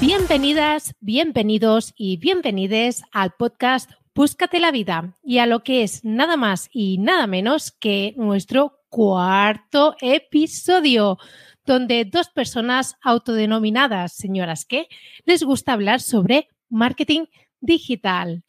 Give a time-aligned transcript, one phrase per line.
[0.00, 6.38] Bienvenidas, bienvenidos y bienvenides al podcast Búscate la vida y a lo que es nada
[6.38, 11.18] más y nada menos que nuestro cuarto episodio,
[11.66, 14.88] donde dos personas autodenominadas señoras que
[15.26, 17.26] les gusta hablar sobre marketing
[17.60, 18.42] digital.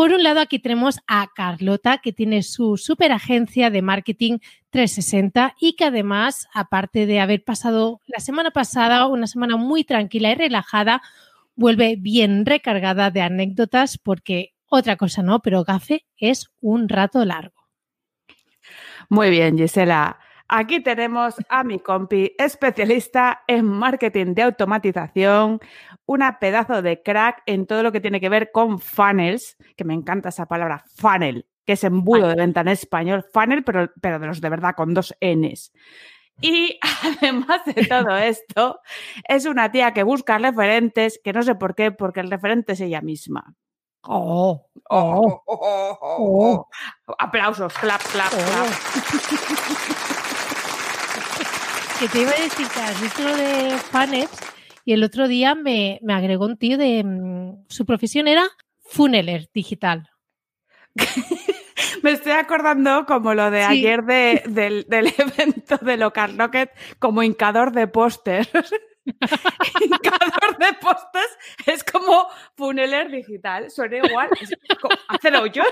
[0.00, 4.38] Por un lado, aquí tenemos a Carlota, que tiene su super agencia de marketing
[4.70, 10.30] 360 y que además, aparte de haber pasado la semana pasada una semana muy tranquila
[10.30, 11.02] y relajada,
[11.54, 17.68] vuelve bien recargada de anécdotas porque otra cosa no, pero Gafe es un rato largo.
[19.10, 20.18] Muy bien, Gisela.
[20.52, 25.60] Aquí tenemos a mi compi, especialista en marketing de automatización,
[26.06, 29.94] una pedazo de crack en todo lo que tiene que ver con funnels, que me
[29.94, 34.26] encanta esa palabra, funnel, que es embudo de venta en español, funnel, pero, pero de
[34.26, 35.70] los de verdad, con dos Ns.
[36.40, 36.80] Y
[37.20, 38.80] además de todo esto,
[39.28, 42.80] es una tía que busca referentes, que no sé por qué, porque el referente es
[42.80, 43.54] ella misma.
[44.02, 46.68] Oh, oh, oh, oh,
[47.18, 48.68] Aplausos, clap, clap, clap.
[51.98, 54.30] que te iba a decir que has visto lo de funnels
[54.84, 57.04] y el otro día me, agregó un tío de.
[57.04, 60.08] Mm, su profesión era funeler digital.
[62.02, 67.86] me estoy acordando como lo de ayer del, evento de Local Rocket como hincador de
[67.86, 68.50] pósters.
[69.80, 73.70] hincador de pósters es como funeler digital.
[73.70, 74.30] Suena igual.
[75.08, 75.66] ¿Hacer hoyos?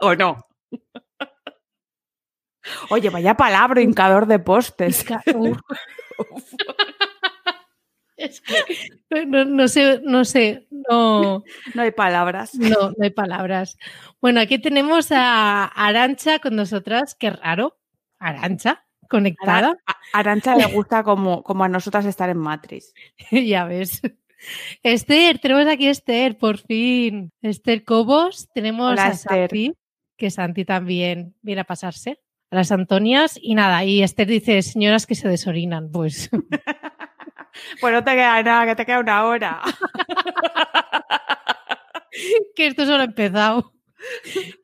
[0.00, 0.46] ¿O no?
[2.90, 5.04] Oye, vaya palabra, hincador de postes.
[8.16, 11.42] Es que no, sé, no sé, no.
[11.74, 12.54] No hay palabras.
[12.54, 13.76] No, no hay palabras.
[14.20, 17.78] Bueno, aquí tenemos a Arancha con nosotras, qué raro.
[18.18, 19.78] Arancha, conectada.
[19.86, 22.92] A Arancha le gusta como, como a nosotras estar en Matrix.
[23.30, 24.02] ya ves.
[24.82, 27.30] Esther, tenemos aquí a Esther, por fin.
[27.40, 29.72] Esther Cobos, tenemos a Santi,
[30.16, 32.18] que Santi también viene a pasarse
[32.50, 36.28] a las Antonias y nada, y Esther dice, señoras que se desorinan, pues.
[37.80, 39.62] pues no te queda nada, que te queda una hora.
[42.56, 43.72] que esto solo ha empezado.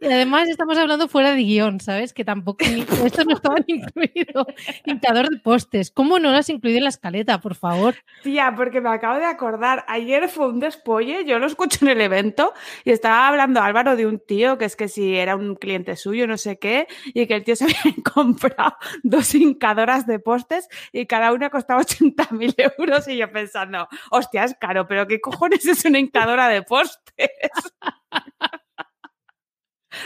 [0.00, 2.12] Y además estamos hablando fuera de guion, ¿sabes?
[2.12, 2.64] Que tampoco
[3.04, 4.46] esto no estaba incluido.
[4.84, 5.90] Pintador de postes.
[5.90, 7.96] ¿Cómo no lo has incluido en la escaleta, por favor?
[8.22, 9.84] Tía, porque me acabo de acordar.
[9.88, 14.06] Ayer fue un despolle, yo lo escucho en el evento y estaba hablando Álvaro de
[14.06, 17.36] un tío que es que si era un cliente suyo, no sé qué, y que
[17.36, 23.08] el tío se había comprado dos hincadoras de postes y cada una costaba 80.000 euros.
[23.08, 27.30] Y yo pensando, hostia, es caro, pero ¿qué cojones es una hincadora de postes?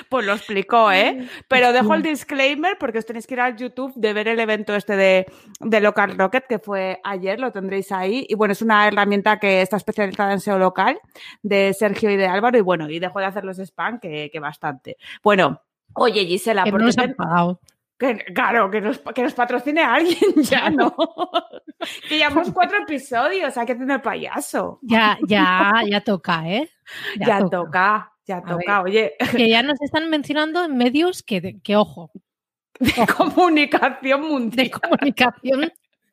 [0.08, 1.28] Pues lo explicó, ¿eh?
[1.48, 4.74] Pero dejo el disclaimer porque os tenéis que ir al YouTube de ver el evento
[4.74, 5.26] este de,
[5.60, 8.26] de, Local Rocket que fue ayer, lo tendréis ahí.
[8.28, 10.98] Y bueno, es una herramienta que está especializada en SEO local
[11.42, 12.58] de Sergio y de Álvaro.
[12.58, 14.96] Y bueno, y dejo de hacer los spam, que, que bastante.
[15.22, 15.60] Bueno,
[15.94, 17.60] oye Gisela, porque nos han pagado.
[17.96, 20.94] Que, claro, que nos, que nos patrocine a alguien ya, ¿no?
[22.08, 24.80] que llevamos cuatro episodios, hay que tener payaso.
[24.82, 26.70] Ya, ya, ya toca, ¿eh?
[27.18, 28.12] Ya, toca.
[28.26, 29.14] Ya toca, oye.
[29.32, 32.10] Que ya nos están mencionando en medios que, que ojo.
[32.78, 34.66] De comunicación mundial.
[34.66, 35.72] De comunicación.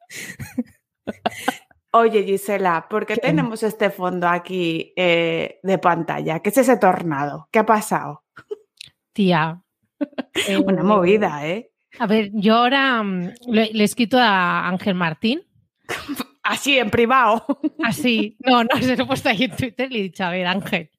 [1.93, 6.39] Oye, Gisela, ¿por qué, tenemos este fondo aquí eh, de pantalla?
[6.39, 7.49] ¿Qué es ese tornado?
[7.51, 8.23] ¿Qué ha pasado?
[9.11, 9.61] Tía.
[10.65, 11.71] Una movida, ¿eh?
[11.99, 15.41] A ver, yo ahora mm, le, he escrito a Ángel Martín.
[16.43, 17.45] Así, en privado.
[17.83, 18.37] Así.
[18.39, 20.47] No, no, se lo he puesto ahí en Twitter y le he dicho, a ver,
[20.47, 20.89] Ángel,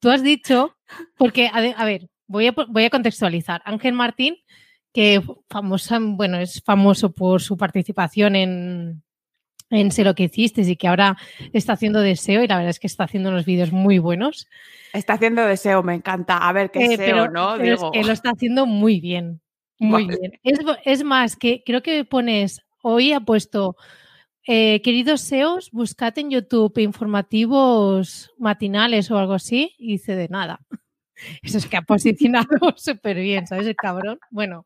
[0.00, 0.76] Tú has dicho,
[1.16, 3.62] porque, a, ver, voy a, voy a contextualizar.
[3.64, 4.36] Ángel Martín,
[4.92, 9.02] que famosa, bueno, es famoso por su participación en,
[9.70, 11.16] en Sé lo que hiciste y que ahora
[11.52, 14.48] está haciendo deseo y la verdad es que está haciendo unos vídeos muy buenos.
[14.92, 16.38] Está haciendo deseo, me encanta.
[16.38, 17.56] A ver qué eh, SEO, ¿no?
[17.56, 19.40] Es que lo está haciendo muy bien.
[19.78, 20.40] Muy bien.
[20.42, 23.76] Es, es, más, que creo que pones, hoy ha puesto
[24.50, 30.60] eh, queridos SEOs, buscad en YouTube informativos matinales o algo así y dice de nada.
[31.42, 33.66] Eso es que ha posicionado súper bien, ¿sabes?
[33.66, 34.18] El cabrón.
[34.30, 34.64] Bueno.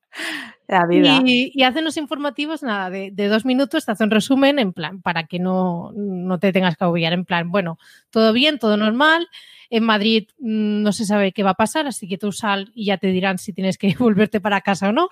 [0.69, 1.21] La vida.
[1.25, 5.03] Y, y hace unos informativos, nada, de, dos minutos, te hace un resumen en plan,
[5.03, 7.77] para que no, no te tengas que agobiar, en plan, bueno,
[8.11, 9.27] todo bien, todo normal.
[9.75, 12.85] En Madrid mm, no se sabe qué va a pasar, así que tú sal y
[12.85, 15.09] ya te dirán si tienes que volverte para casa o no.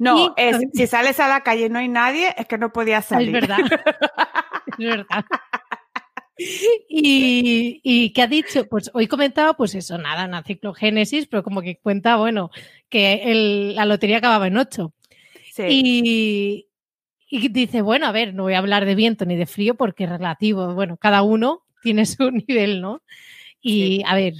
[0.00, 3.04] No, es, si sales a la calle y no hay nadie, es que no podías
[3.04, 3.28] salir.
[3.28, 3.58] Es verdad.
[4.78, 5.24] es verdad.
[6.88, 8.66] Y, y ¿qué ha dicho?
[8.68, 12.50] Pues hoy comentaba, pues eso, nada, una ciclogénesis, pero como que cuenta, bueno,
[12.88, 14.92] que la lotería acababa en 8.
[15.52, 15.62] Sí.
[15.68, 16.68] Y,
[17.30, 20.04] y dice, bueno, a ver, no voy a hablar de viento ni de frío porque
[20.04, 23.02] es relativo, bueno, cada uno tiene su nivel, ¿no?
[23.68, 24.34] Y a ver,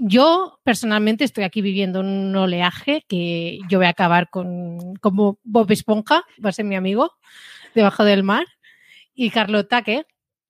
[0.00, 5.70] yo personalmente estoy aquí viviendo un oleaje que yo voy a acabar con como Bob
[5.70, 7.12] Esponja, va a ser mi amigo,
[7.76, 8.44] debajo del mar.
[9.14, 10.04] Y Carlota, ¿qué?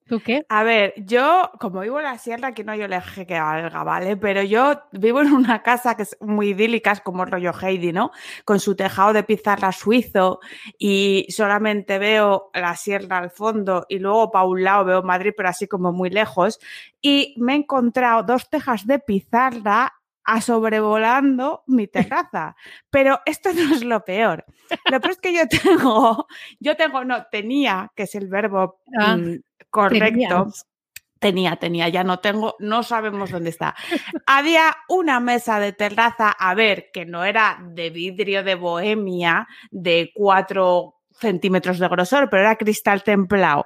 [0.06, 0.44] ¿Tú qué?
[0.48, 4.16] A ver, yo, como vivo en la sierra, aquí no hay oleaje que valga, ¿vale?
[4.16, 8.10] Pero yo vivo en una casa que es muy idílica, es como rollo Heidi, ¿no?
[8.44, 10.40] Con su tejado de pizarra suizo
[10.78, 15.48] y solamente veo la sierra al fondo y luego para un lado veo Madrid, pero
[15.48, 16.58] así como muy lejos.
[17.00, 19.92] Y me he encontrado dos tejas de pizarra
[20.24, 22.56] a sobrevolando mi terraza.
[22.90, 24.44] Pero esto no es lo peor.
[24.90, 26.26] Lo peor es que yo tengo,
[26.60, 29.40] yo tengo, no, tenía, que es el verbo Ah, mm,
[29.72, 30.06] correcto.
[30.06, 30.66] tenías.
[31.18, 33.76] Tenía, tenía, ya no tengo, no sabemos dónde está.
[34.26, 40.10] Había una mesa de terraza, a ver, que no era de vidrio de bohemia de
[40.16, 43.64] cuatro centímetros de grosor, pero era cristal templado.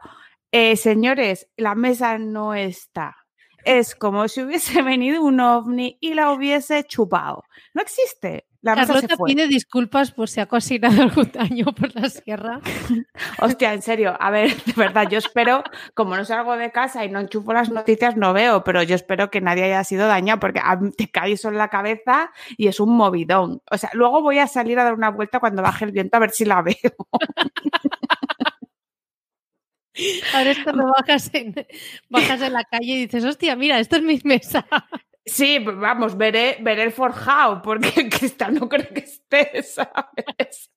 [0.52, 3.16] Eh, señores, la mesa no está.
[3.64, 7.44] Es como si hubiese venido un ovni y la hubiese chupado.
[7.72, 8.46] No existe.
[8.66, 12.60] La Carlota pide disculpas por si ha cocinado algún daño por la sierra.
[13.40, 15.62] Hostia, en serio, a ver, de verdad, yo espero,
[15.94, 19.30] como no salgo de casa y no enchufo las noticias, no veo, pero yo espero
[19.30, 20.60] que nadie haya sido dañado porque
[20.96, 23.62] te cae eso en la cabeza y es un movidón.
[23.70, 26.20] O sea, luego voy a salir a dar una vuelta cuando baje el viento a
[26.20, 26.74] ver si la veo.
[30.34, 31.54] Ahora esto lo bajas en,
[32.08, 34.66] bajas en la calle y dices, hostia, mira, esto es mi mesa.
[35.28, 40.70] Sí, vamos, veré, veré el forjado porque el cristal no creo que esté, ¿sabes?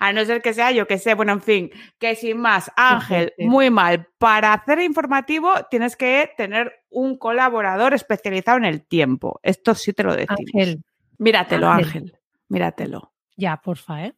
[0.00, 3.34] A no ser que sea yo que sé, bueno, en fin, que sin más, Ángel,
[3.38, 4.06] muy mal.
[4.18, 9.40] Para hacer informativo tienes que tener un colaborador especializado en el tiempo.
[9.42, 10.40] Esto sí te lo decimos.
[10.54, 10.84] Ángel,
[11.18, 11.86] Míratelo, Ángel.
[11.86, 12.18] Ángel.
[12.48, 13.12] Míratelo.
[13.36, 14.14] ya, porfa, ¿eh?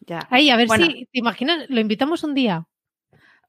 [0.00, 0.20] Ya.
[0.30, 0.86] Ay, a ver Bueno.
[0.86, 1.64] si, ¿te imaginas?
[1.70, 2.68] Lo invitamos un día.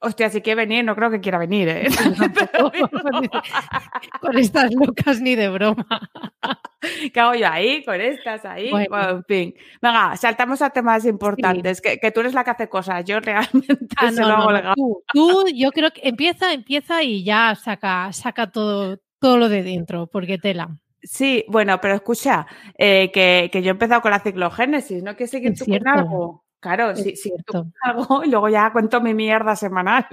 [0.05, 1.87] Hostia, si quiere venir, no creo que quiera venir, ¿eh?
[4.21, 5.85] Con estas locas ni de broma.
[7.13, 7.83] ¿Qué hago yo ahí?
[7.83, 8.69] Con estas ahí.
[8.69, 8.85] Bueno.
[8.89, 9.55] Bueno, en fin.
[9.81, 11.81] Venga, saltamos a temas importantes.
[11.81, 13.03] Que, que tú eres la que hace cosas.
[13.05, 14.73] Yo realmente Ah, se no, lo hago no.
[14.75, 19.63] Tú, tú, yo creo que empieza, empieza y ya saca, saca todo, todo lo de
[19.63, 20.77] dentro, porque tela.
[21.01, 22.45] Sí, bueno, pero escucha,
[22.77, 25.85] eh, que, que yo he empezado con la ciclogénesis, ¿no quieres seguir Es tú cierto.
[25.89, 26.44] con algo?
[26.65, 30.07] Claro, Es sí, sí, tú algo y luego ya cuento mi mierda semanal.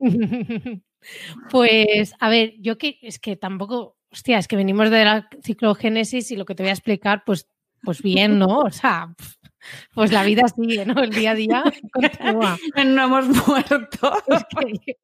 [1.50, 6.30] Pues, a ver, yo que es que tampoco, hostia, es que venimos de la ciclogénesis
[6.30, 7.46] y lo que te voy a explicar, pues,
[7.82, 8.60] pues bien, ¿no?
[8.60, 9.14] O sea,
[9.94, 11.02] pues la vida sigue, ¿no?
[11.02, 12.56] El día a día continúa.
[12.86, 14.14] No hemos muerto.
[14.28, 14.96] Es que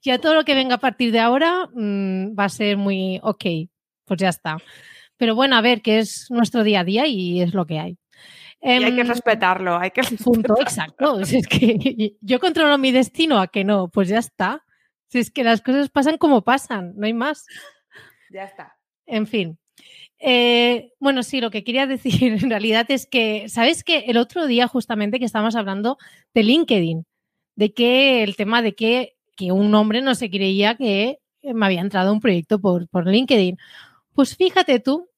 [0.00, 3.44] ya todo lo que venga a partir de ahora mm, va a ser muy ok,
[4.06, 4.56] pues ya está.
[5.18, 7.98] Pero bueno, a ver, que es nuestro día a día y es lo que hay.
[8.64, 11.22] Y hay que Em, respetarlo, hay que Punto, exacto.
[11.24, 14.64] Si es que yo controlo mi destino a que no, pues ya está.
[15.08, 17.44] Si es que las cosas pasan como pasan, no hay más.
[18.30, 18.76] Ya está.
[19.06, 19.58] En fin.
[20.18, 24.46] Eh, bueno, sí, lo que quería decir en realidad es que, ¿sabes que El otro
[24.46, 25.98] día justamente que estábamos hablando
[26.32, 27.04] de LinkedIn,
[27.56, 31.82] de que el tema de que, que un hombre no se creía que me había
[31.82, 33.58] entrado un proyecto por, por LinkedIn.
[34.14, 35.10] Pues fíjate tú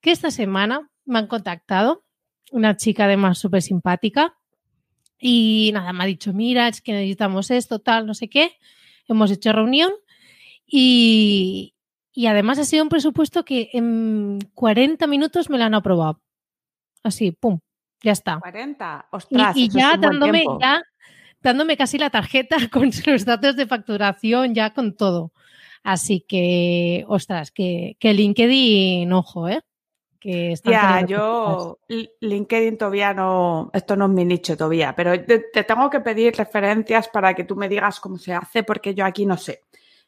[0.00, 2.04] que esta semana me han contactado
[2.52, 4.34] una chica además súper simpática
[5.18, 8.52] y nada, me ha dicho, mira, es que necesitamos esto, tal, no sé qué.
[9.08, 9.90] Hemos hecho reunión
[10.66, 11.74] y,
[12.12, 16.20] y además ha sido un presupuesto que en 40 minutos me lo han aprobado.
[17.02, 17.58] Así, pum,
[18.02, 18.38] ya está.
[18.38, 19.08] 40.
[19.10, 20.82] Y, Ostras, y ya dándome, ya
[21.40, 25.32] dándome casi la tarjeta con los datos de facturación, ya con todo.
[25.82, 29.62] Así que, ostras, que, que LinkedIn, ojo, ¿eh?
[30.20, 35.12] Que están Ya, yo Li- LinkedIn todavía no, esto no es mi nicho todavía, pero
[35.24, 38.94] te, te tengo que pedir referencias para que tú me digas cómo se hace, porque
[38.94, 39.60] yo aquí no sé.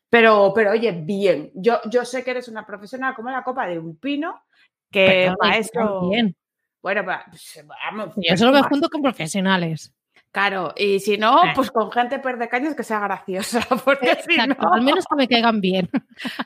[0.08, 3.78] Pero, pero oye, bien, yo, yo sé que eres una profesional como la copa de
[3.78, 4.42] un pino,
[4.90, 6.34] que para eso, bien.
[6.82, 9.94] bueno, pues, vamos, Yo solo me junto con profesionales.
[10.32, 11.52] Claro, y si no, Eh.
[11.54, 15.28] pues con gente perdecaños que sea graciosa, porque si Exacto, no, al menos que me
[15.28, 15.88] caigan bien.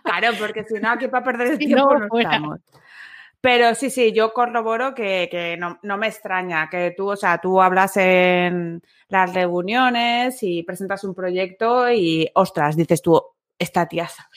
[0.02, 2.58] Claro, porque si no, aquí para perder el Si tiempo no, estamos.
[3.44, 7.36] Pero sí, sí, yo corroboro que, que no, no me extraña que tú, o sea,
[7.42, 13.20] tú hablas en las reuniones y presentas un proyecto y, ostras, dices tú,
[13.58, 14.30] esta tía sabe.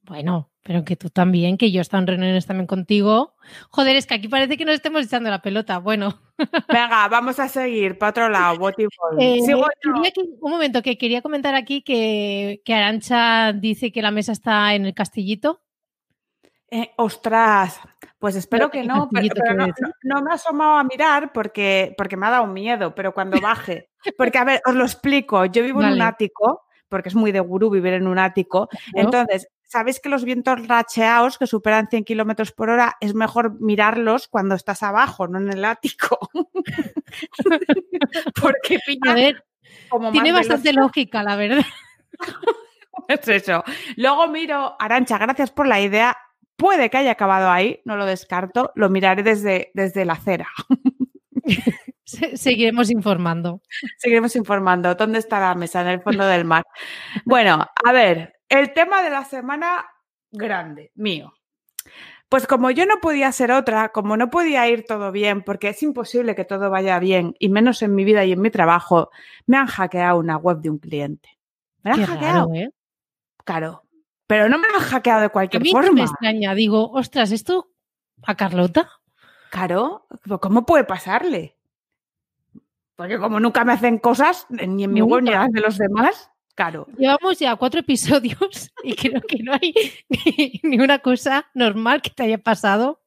[0.00, 3.34] Bueno, pero que tú también, que yo he estado en reuniones también contigo.
[3.68, 5.76] Joder, es que aquí parece que nos estemos echando la pelota.
[5.78, 6.22] Bueno,
[6.68, 8.70] Venga, vamos a seguir para otro lado.
[9.18, 9.66] Eh, Sigo
[10.14, 14.74] que- un momento, que quería comentar aquí que, que Arancha dice que la mesa está
[14.74, 15.60] en el castillito.
[16.76, 17.78] Eh, ostras,
[18.18, 19.66] pues espero Pero que no, pero,
[20.02, 23.90] no, me he asomado a mirar porque, porque me ha dado miedo, pero cuando baje
[24.16, 25.44] porque a ver, os lo explico.
[25.46, 28.68] Yo vivo en un ático, porque es muy de gurú vivir en un ático.
[28.92, 34.28] Entonces, ¿sabéis que los vientos racheados que superan 100 kilómetros por hora es mejor mirarlos
[34.28, 36.18] cuando estás abajo, no en el ático?
[38.40, 38.78] porque
[39.08, 39.44] A ver,
[39.88, 40.82] como tiene bastante velocidad.
[40.82, 41.64] lógica, la verdad.
[43.08, 43.64] Es eso.
[43.96, 46.16] Luego miro, Arancha, gracias por la idea.
[46.64, 48.72] Puede que haya acabado ahí, no lo descarto.
[48.74, 50.48] Lo miraré desde, desde la acera.
[52.06, 53.60] Se- Seguiremos informando.
[53.98, 54.94] Seguiremos informando.
[54.94, 55.82] ¿Dónde está la mesa?
[55.82, 56.64] En el fondo del mar.
[57.26, 59.84] Bueno, a ver, el tema de la semana
[60.32, 61.34] grande, mío.
[62.30, 65.82] Pues como yo no podía ser otra, como no podía ir todo bien, porque es
[65.82, 69.10] imposible que todo vaya bien, y menos en mi vida y en mi trabajo,
[69.46, 71.28] me han hackeado una web de un cliente.
[71.82, 72.70] Me la han Qué hackeado, raro, ¿eh?
[73.44, 73.83] claro.
[74.26, 76.02] Pero no me la han hackeado de A cualquier mí no me forma.
[76.04, 76.54] extraña.
[76.54, 77.70] Digo, ostras, ¿esto
[78.22, 78.90] a Carlota?
[79.50, 81.56] Claro, pero ¿cómo puede pasarle?
[82.96, 85.78] Porque como nunca me hacen cosas, ni en mi web ni en las de los
[85.78, 86.86] demás, claro.
[86.96, 89.74] Llevamos ya cuatro episodios y creo que no hay
[90.08, 93.02] ni, ni una cosa normal que te haya pasado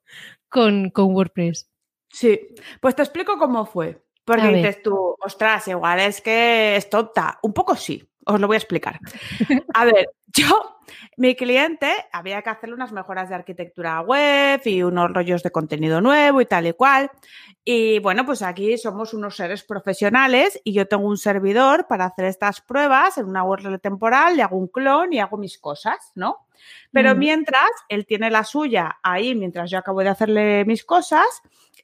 [0.49, 1.69] con, con WordPress.
[2.09, 2.39] Sí,
[2.81, 4.03] pues te explico cómo fue.
[4.25, 7.39] Porque A dices tú, ostras, igual es que es tonta.
[7.43, 8.99] Un poco sí, os lo voy a explicar.
[9.73, 10.79] A ver, yo,
[11.17, 16.01] mi cliente, había que hacerle unas mejoras de arquitectura web y unos rollos de contenido
[16.01, 17.09] nuevo y tal y cual.
[17.63, 22.25] Y bueno, pues aquí somos unos seres profesionales y yo tengo un servidor para hacer
[22.25, 26.45] estas pruebas en una URL temporal, le hago un clon y hago mis cosas, ¿no?
[26.91, 27.19] Pero Mm.
[27.19, 31.25] mientras él tiene la suya ahí, mientras yo acabo de hacerle mis cosas,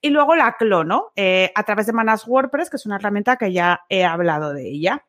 [0.01, 3.53] y luego la clono eh, a través de Manas WordPress, que es una herramienta que
[3.53, 5.05] ya he hablado de ella.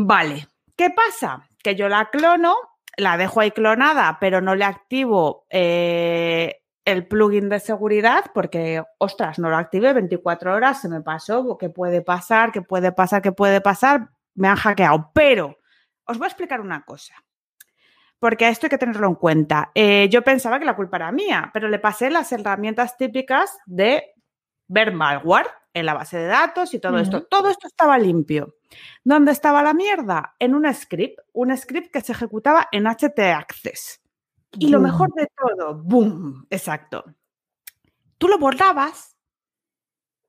[0.00, 1.48] Vale, ¿qué pasa?
[1.60, 2.54] Que yo la clono,
[2.96, 9.40] la dejo ahí clonada, pero no le activo eh, el plugin de seguridad porque, ostras,
[9.40, 12.52] no lo activé 24 horas, se me pasó, ¿qué puede pasar?
[12.52, 13.22] ¿Qué puede pasar?
[13.22, 14.10] ¿Qué puede pasar?
[14.36, 15.58] Me han hackeado, pero
[16.04, 17.14] os voy a explicar una cosa.
[18.20, 19.72] Porque esto hay que tenerlo en cuenta.
[19.74, 24.14] Eh, yo pensaba que la culpa era mía, pero le pasé las herramientas típicas de
[24.68, 27.24] ver malware en la base de datos y todo esto.
[27.24, 28.56] Todo esto estaba limpio.
[29.04, 30.34] ¿Dónde estaba la mierda?
[30.38, 34.02] En un script, un script que se ejecutaba en HT Access.
[34.58, 37.04] Y lo mejor de todo, boom, exacto.
[38.16, 39.16] Tú lo borrabas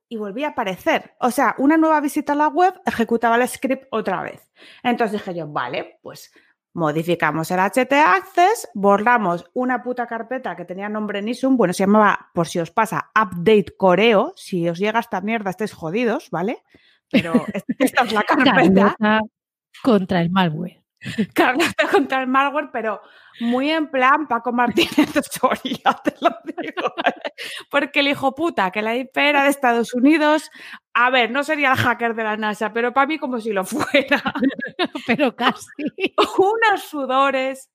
[0.08, 1.14] y volvía a aparecer.
[1.20, 4.50] O sea, una nueva visita a la web ejecutaba el script otra vez.
[4.82, 6.32] Entonces dije yo, vale, pues
[6.72, 12.30] modificamos el HT Access, borramos una puta carpeta que tenía nombre Nisum, bueno, se llamaba,
[12.34, 14.32] por si os pasa, Update Coreo.
[14.36, 16.62] Si os llega esta mierda, estáis jodidos, ¿vale?
[17.10, 17.32] Pero
[17.78, 18.96] esta es la carpeta.
[19.82, 20.80] Contra el malware.
[21.34, 23.00] Carlota contra el malware, pero
[23.40, 26.92] muy en plan Paco Martínez de Soria, te lo digo.
[26.96, 27.34] ¿vale?
[27.70, 30.50] Porque el hijo puta, que la IP era de Estados Unidos,
[30.92, 33.64] a ver, no sería el hacker de la NASA, pero para mí como si lo
[33.64, 34.22] fuera.
[35.06, 35.66] Pero casi.
[36.38, 37.70] Unos sudores,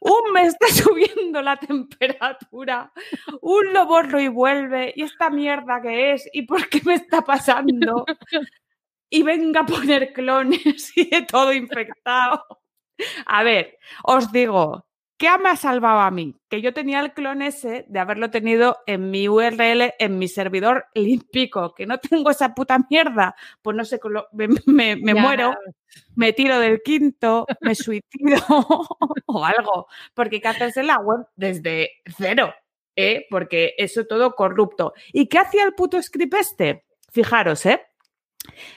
[0.00, 2.92] un me está subiendo la temperatura,
[3.40, 7.22] un lo borro y vuelve, y esta mierda que es, y por qué me está
[7.22, 8.04] pasando.
[9.10, 12.44] Y venga a poner clones y de todo infectado.
[13.26, 14.86] A ver, os digo,
[15.16, 16.34] ¿qué me ha salvado a mí?
[16.48, 20.86] Que yo tenía el clon ese de haberlo tenido en mi URL, en mi servidor
[20.94, 23.34] limpico, que no tengo esa puta mierda.
[23.62, 23.98] Pues no sé,
[24.32, 24.48] me,
[24.96, 25.54] me- muero,
[26.14, 28.38] me tiro del quinto, me suicido
[29.26, 32.54] o algo, porque hay que hacerse la web desde cero,
[32.96, 33.26] ¿eh?
[33.30, 34.92] porque eso todo corrupto.
[35.12, 36.84] ¿Y qué hacía el puto script este?
[37.10, 37.82] Fijaros, ¿eh?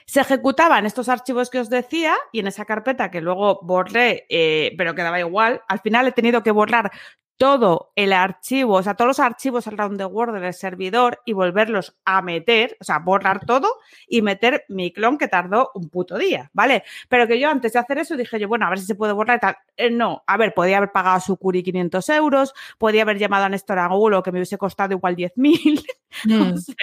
[0.06, 4.74] Se ejecutaban estos archivos que os decía y en esa carpeta que luego borré, eh,
[4.78, 6.92] pero quedaba igual, al final he tenido que borrar
[7.42, 11.98] todo el archivo, o sea, todos los archivos around the world del servidor y volverlos
[12.06, 16.52] a meter, o sea, borrar todo y meter mi clon que tardó un puto día,
[16.54, 16.84] ¿vale?
[17.10, 19.14] Pero que yo antes de hacer eso dije yo, bueno, a ver si se puede
[19.14, 19.56] borrar y tal.
[19.76, 23.46] Eh, no, a ver, podía haber pagado a su Curi 500 euros, podía haber llamado
[23.46, 25.84] a Néstor Angulo que me hubiese costado igual 10.000.
[26.26, 26.42] Mm.
[26.54, 26.76] O sea,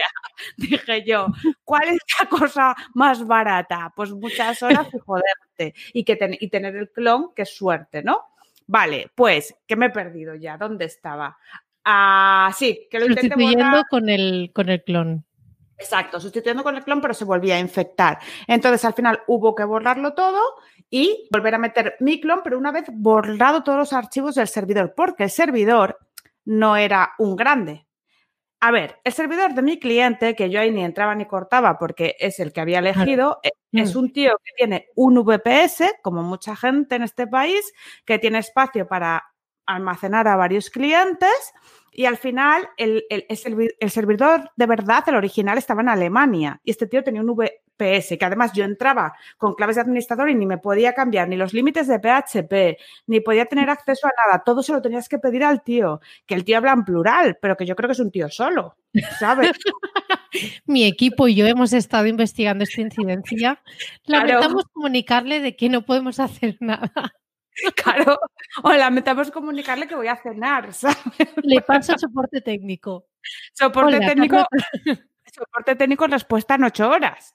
[0.56, 1.26] dije yo,
[1.62, 3.92] ¿cuál es la cosa más barata?
[3.94, 5.74] Pues muchas horas y joderte.
[5.92, 8.22] Y, que ten- y tener el clon, que es suerte, ¿no?
[8.68, 10.58] Vale, pues, que me he perdido ya.
[10.58, 11.36] ¿Dónde estaba?
[11.84, 13.84] Ah, sí, que lo intenté Sustituyendo borrar.
[13.88, 15.24] con el, con el clon.
[15.78, 18.18] Exacto, sustituyendo con el clon, pero se volvía a infectar.
[18.46, 20.40] Entonces, al final hubo que borrarlo todo
[20.90, 24.92] y volver a meter mi clon, pero una vez borrado todos los archivos del servidor,
[24.94, 25.98] porque el servidor
[26.44, 27.87] no era un grande.
[28.60, 32.16] A ver, el servidor de mi cliente, que yo ahí ni entraba ni cortaba porque
[32.18, 33.98] es el que había elegido, eh, es Mm.
[33.98, 37.72] un tío que tiene un VPS, como mucha gente en este país,
[38.04, 39.24] que tiene espacio para
[39.66, 41.52] almacenar a varios clientes
[41.92, 43.04] Y al final, el,
[43.88, 46.60] servidor de verdad, el original, estaba en Alemania.
[46.62, 47.26] Y este tío tenía un
[47.78, 51.36] VPS, que además yo entraba con claves de administrador y ni me podía cambiar ni
[51.36, 54.42] los límites de PHP, ni podía tener acceso a nada.
[54.44, 56.00] Todo se lo tenías que pedir al tío.
[56.26, 58.76] Que el tío habla en plural, pero que yo creo que es un tío solo,
[59.18, 59.52] ¿sabes?
[60.66, 63.62] Mi equipo y yo hemos estado investigando esta incidencia.
[64.04, 66.92] Lamentamos comunicarle de que no podemos hacer nada.
[67.74, 68.18] Claro,
[68.62, 70.98] o lamentamos comunicarle que voy a cenar, ¿sabes?
[71.42, 73.06] Le paso soporte técnico.
[73.52, 74.46] Soporte técnico.
[75.26, 77.34] Soporte técnico respuesta en ocho horas.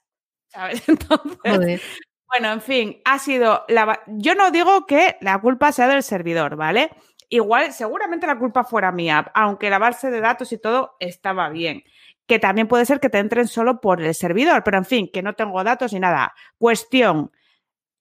[0.54, 0.84] ¿Sabes?
[0.88, 1.82] Entonces.
[2.28, 4.02] Bueno, en fin, ha sido la.
[4.08, 6.90] Yo no digo que la culpa sea del servidor, ¿vale?
[7.30, 11.84] Igual, seguramente la culpa fuera mía, aunque la base de datos y todo estaba bien.
[12.28, 15.22] Que también puede ser que te entren solo por el servidor, pero en fin, que
[15.22, 16.34] no tengo datos ni nada.
[16.58, 17.32] Cuestión.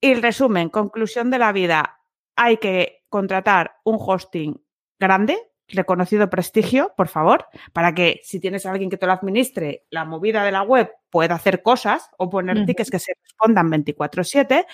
[0.01, 2.01] Y resumen, conclusión de la vida
[2.37, 4.63] hay que contratar un hosting
[4.99, 9.87] grande, reconocido prestigio, por favor, para que si tienes a alguien que te lo administre,
[9.91, 14.67] la movida de la web pueda hacer cosas o poner tickets que se respondan 24/7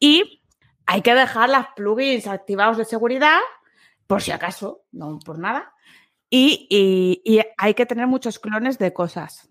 [0.00, 0.42] y
[0.86, 3.38] hay que dejar las plugins activados de seguridad
[4.08, 5.72] por si acaso, no por nada.
[6.28, 9.48] Y, hay que tener muchos clones de cosas.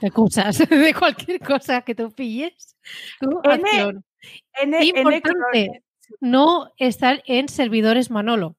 [0.00, 2.76] De cosas, de cualquier cosa que tú pilles.
[3.20, 4.00] Importante,
[6.20, 8.56] no estar en servidores Manolo.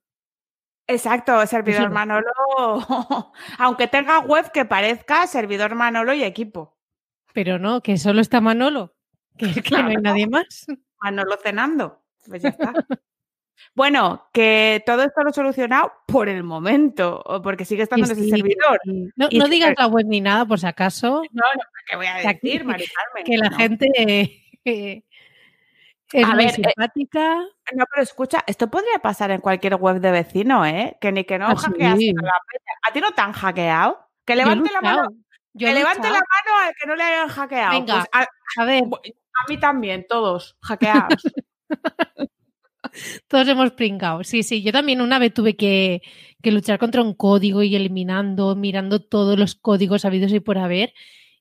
[0.88, 2.31] Exacto, servidor Manolo,
[3.60, 6.76] aunque tenga web que parezca servidor Manolo y equipo.
[7.38, 8.96] Pero no, que solo está Manolo,
[9.38, 10.65] que, no hay nadie más.
[11.00, 12.74] Manolo cenando, pues ya está.
[13.75, 18.27] Bueno, que todo esto lo he solucionado por el momento, porque sigue estando en ese
[18.27, 18.79] servidor.
[19.15, 21.22] No, digas la web ni nada, por si acaso.
[21.32, 22.86] No, no, ¿qué voy a decir, Mari
[23.24, 23.91] Que la gente
[24.65, 25.03] eh,
[26.12, 27.36] es a ver, eh, simpática.
[27.75, 30.98] no, pero escucha, esto podría pasar en cualquier web de vecino, ¿eh?
[31.00, 32.32] Que ni que no ah, hackeas a la
[32.89, 34.00] ¿A ti no te han hackeado?
[34.25, 35.10] Que levante la mano.
[35.58, 37.72] Que levante la mano al que no le hayan hackeado.
[37.72, 38.84] Venga, pues a, ver.
[38.84, 41.24] A mí también, todos hackeados.
[43.27, 44.24] todos hemos pringado.
[44.24, 46.01] Sí, sí, yo también una vez tuve que,
[46.42, 50.94] que, luchar contra un código y eliminando, mirando todos los códigos habidos y por haber.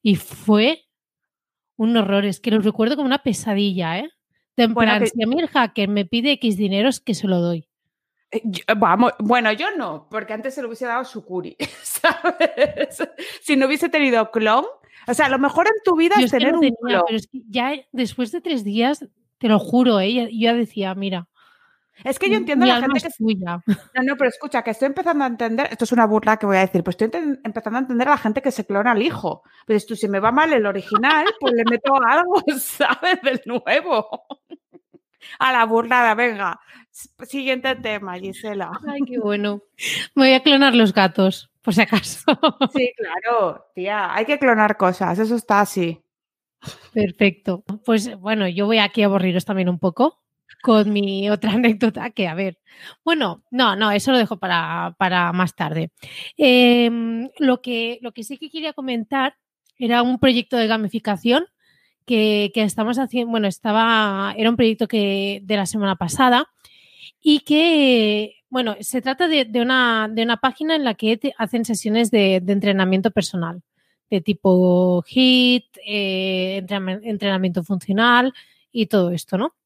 [0.03, 0.87] Y fue
[1.77, 2.25] un horror.
[2.25, 4.11] Es que lo recuerdo como una pesadilla, ¿eh?
[4.71, 7.66] bueno, si a mí el hacker me pide X dineros, que se lo doy.
[8.31, 8.43] Eh,
[8.77, 12.99] vamos, bueno, yo no, porque antes se lo hubiese dado Sukuri, ¿sabes?
[13.43, 14.65] Si no hubiese tenido clon,
[15.07, 17.03] o sea, a lo mejor en tu vida es tener un clon.
[17.07, 19.07] Pero es que ya después de tres días,
[19.39, 20.13] te lo juro, ¿eh?
[20.13, 21.29] yo ya decía, mira,
[22.05, 23.11] es que yo entiendo a la gente que.
[23.11, 23.63] Suya.
[23.67, 25.69] No, no, pero escucha, que estoy empezando a entender.
[25.71, 28.19] Esto es una burla que voy a decir, pues estoy empezando a entender a la
[28.19, 29.43] gente que se clona al hijo.
[29.67, 33.23] Pues tú, si me va mal el original, pues le meto algo, ¿sabes?
[33.23, 34.27] Del nuevo.
[35.39, 36.61] A la burlada, venga.
[37.27, 38.71] Siguiente tema, Gisela.
[38.89, 39.63] Ay, qué bueno.
[40.15, 42.39] Me voy a clonar los gatos, por si acaso.
[42.75, 46.01] Sí, claro, tía, hay que clonar cosas, eso está así.
[46.95, 47.65] Perfecto.
[47.85, 50.23] Pues bueno, yo voy aquí a aburriros también un poco
[50.63, 52.59] con mi otra anécdota, que a ver,
[53.05, 55.93] bueno, no, no, eso lo dejo para, más tarde.
[56.39, 59.37] Em, lo, que, lo que sí que quería comentar
[59.79, 61.45] era un proyecto de gamificación
[62.07, 66.49] que, estamos haciendo, bueno, estaba, era un proyecto que de la semana pasada
[67.29, 72.13] y que, bueno, se trata de, una, de una página en la que hacen sesiones
[72.13, 73.65] de, entrenamiento personal,
[74.09, 76.65] de tipo HIT, eh,
[77.03, 78.33] entrenamiento funcional
[78.71, 79.57] y todo esto, ¿no?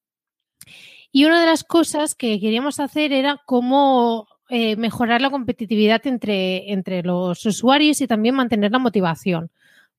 [1.12, 6.73] Y una de las cosas que queríamos hacer era cómo eh, mejorar la competitividad entre,
[6.73, 9.51] entre los usuarios y también mantener la motivación.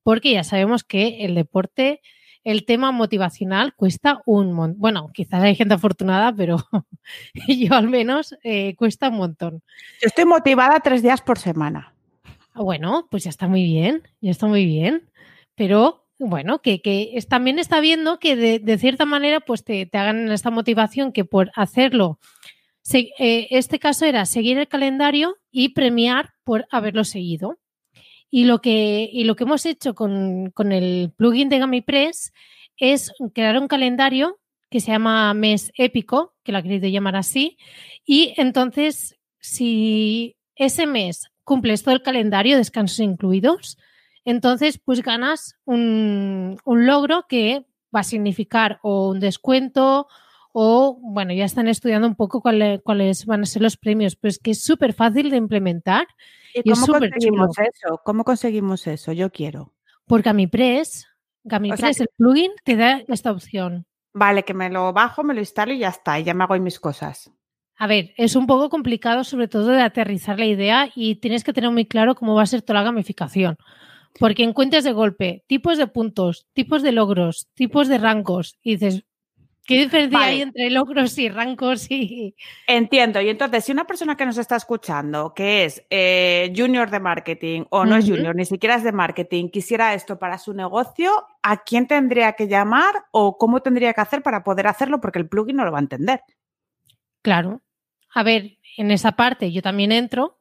[0.01, 2.01] Porque ya sabemos que el deporte,
[2.43, 4.79] el tema motivacional cuesta un montón.
[4.79, 6.57] Bueno, quizás hay gente afortunada, pero
[7.47, 9.63] yo al menos eh, cuesta un montón.
[10.01, 11.93] Yo estoy motivada tres días por semana.
[12.53, 15.09] Bueno, pues ya está muy bien, ya está muy bien.
[15.55, 16.79] Pero bueno, que,
[17.29, 22.19] también está viendo que de, cierta manera pues te, hagan esta motivación que por hacerlo,
[22.93, 27.57] eh, este caso era seguir el calendario y premiar por haberlo seguido.
[28.31, 32.33] Y lo que, lo que hemos hecho con, el plugin de GamiPress
[32.77, 34.39] es crear un calendario
[34.71, 37.57] que se llama mes épico, que lo ha querido llamar así,
[38.05, 43.77] y entonces si ese mes cumples todo el calendario, descansos incluidos,
[44.25, 47.65] entonces, pues ganas un, logro que
[47.95, 50.07] va a significar o un descuento
[50.53, 54.51] o, bueno, ya están estudiando un poco cuáles van a ser los premios, pues que
[54.51, 56.07] es súper fácil de implementar.
[56.53, 58.01] ¿Y, cómo conseguimos eso?
[58.03, 59.11] ¿Cómo conseguimos eso?
[59.11, 59.73] Yo quiero.
[60.05, 61.07] Por GamiPress,
[61.43, 63.85] GamiPress, el plugin, te da esta opción.
[64.13, 66.57] Vale, que me lo bajo, me lo instalo y ya está, y ya me hago
[66.59, 67.31] mis cosas.
[67.77, 71.53] A ver, es un poco complicado sobre todo de aterrizar la idea y tienes que
[71.53, 73.57] tener muy claro cómo va a ser toda la gamificación.
[74.19, 79.05] Porque encuentras de golpe tipos de puntos, tipos de logros, tipos de rangos y dices,
[79.65, 81.89] ¿Qué diferencia hay entre logros y rancos?
[81.91, 82.35] Y...
[82.67, 83.21] Entiendo.
[83.21, 87.65] Y entonces, si una persona que nos está escuchando, que es eh, junior de marketing
[87.69, 91.11] o no es junior, ni siquiera es de marketing, quisiera esto para su negocio,
[91.43, 94.99] ¿a quién tendría que llamar o cómo tendría que hacer para poder hacerlo?
[94.99, 96.21] Porque el plugin no lo va a entender.
[97.21, 97.61] Claro.
[98.13, 100.39] A ver, en esa parte yo también entro,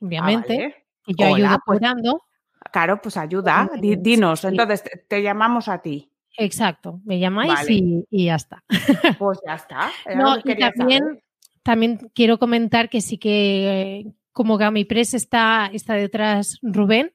[0.00, 2.24] obviamente, ah, y yo ayudo pues apoyando.
[2.72, 4.44] claro, pues ayuda, dinos.
[4.44, 6.11] Entonces, te llamamos a ti.
[6.36, 8.64] Exacto, me llamáis y, ya está.
[9.18, 9.90] Pues ya está.
[10.14, 11.22] no, y también,
[11.62, 17.12] también quiero comentar que sí que como GamiPress está, está detrás Rubén,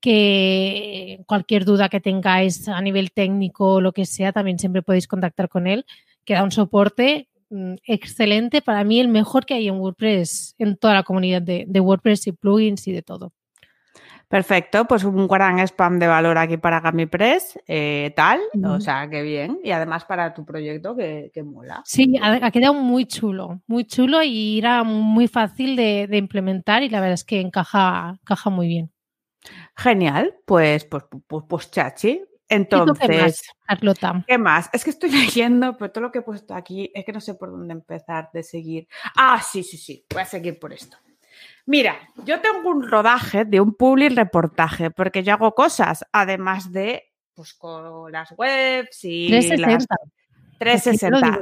[0.00, 5.06] que cualquier duda que tengáis a nivel técnico o lo que sea, también siempre podéis
[5.06, 5.86] contactar con él,
[6.24, 10.76] que da un soporte mm, excelente, para mí el mejor que hay en WordPress, en
[10.76, 13.32] toda la comunidad de WordPress y plugins y de todo.
[14.30, 19.22] Perfecto, pues un gran spam de valor aquí para GamiPress, eh, tal, o sea, qué
[19.22, 19.58] bien.
[19.64, 21.82] Y además para tu proyecto, que, mola.
[21.84, 27.00] Sí, ha, quedado muy chulo, muy chulo y era muy fácil de, implementar y la
[27.00, 28.92] verdad es que encaja, encaja muy bien.
[29.76, 32.22] Genial, pues, pues, pues, pues chachi.
[32.48, 34.24] Entonces, qué más, Carlota?
[34.28, 34.70] ¿Qué más?
[34.72, 37.34] Es que estoy leyendo, pero todo lo que he puesto aquí es que no sé
[37.34, 38.86] por dónde empezar de seguir.
[39.16, 40.96] Ah, sí, sí, sí, voy a seguir por esto.
[41.66, 47.04] Mira, yo tengo un rodaje de un public reportaje, porque yo hago cosas, además de
[47.34, 49.66] pues con las webs y 360.
[49.70, 49.86] las
[50.58, 51.40] 360.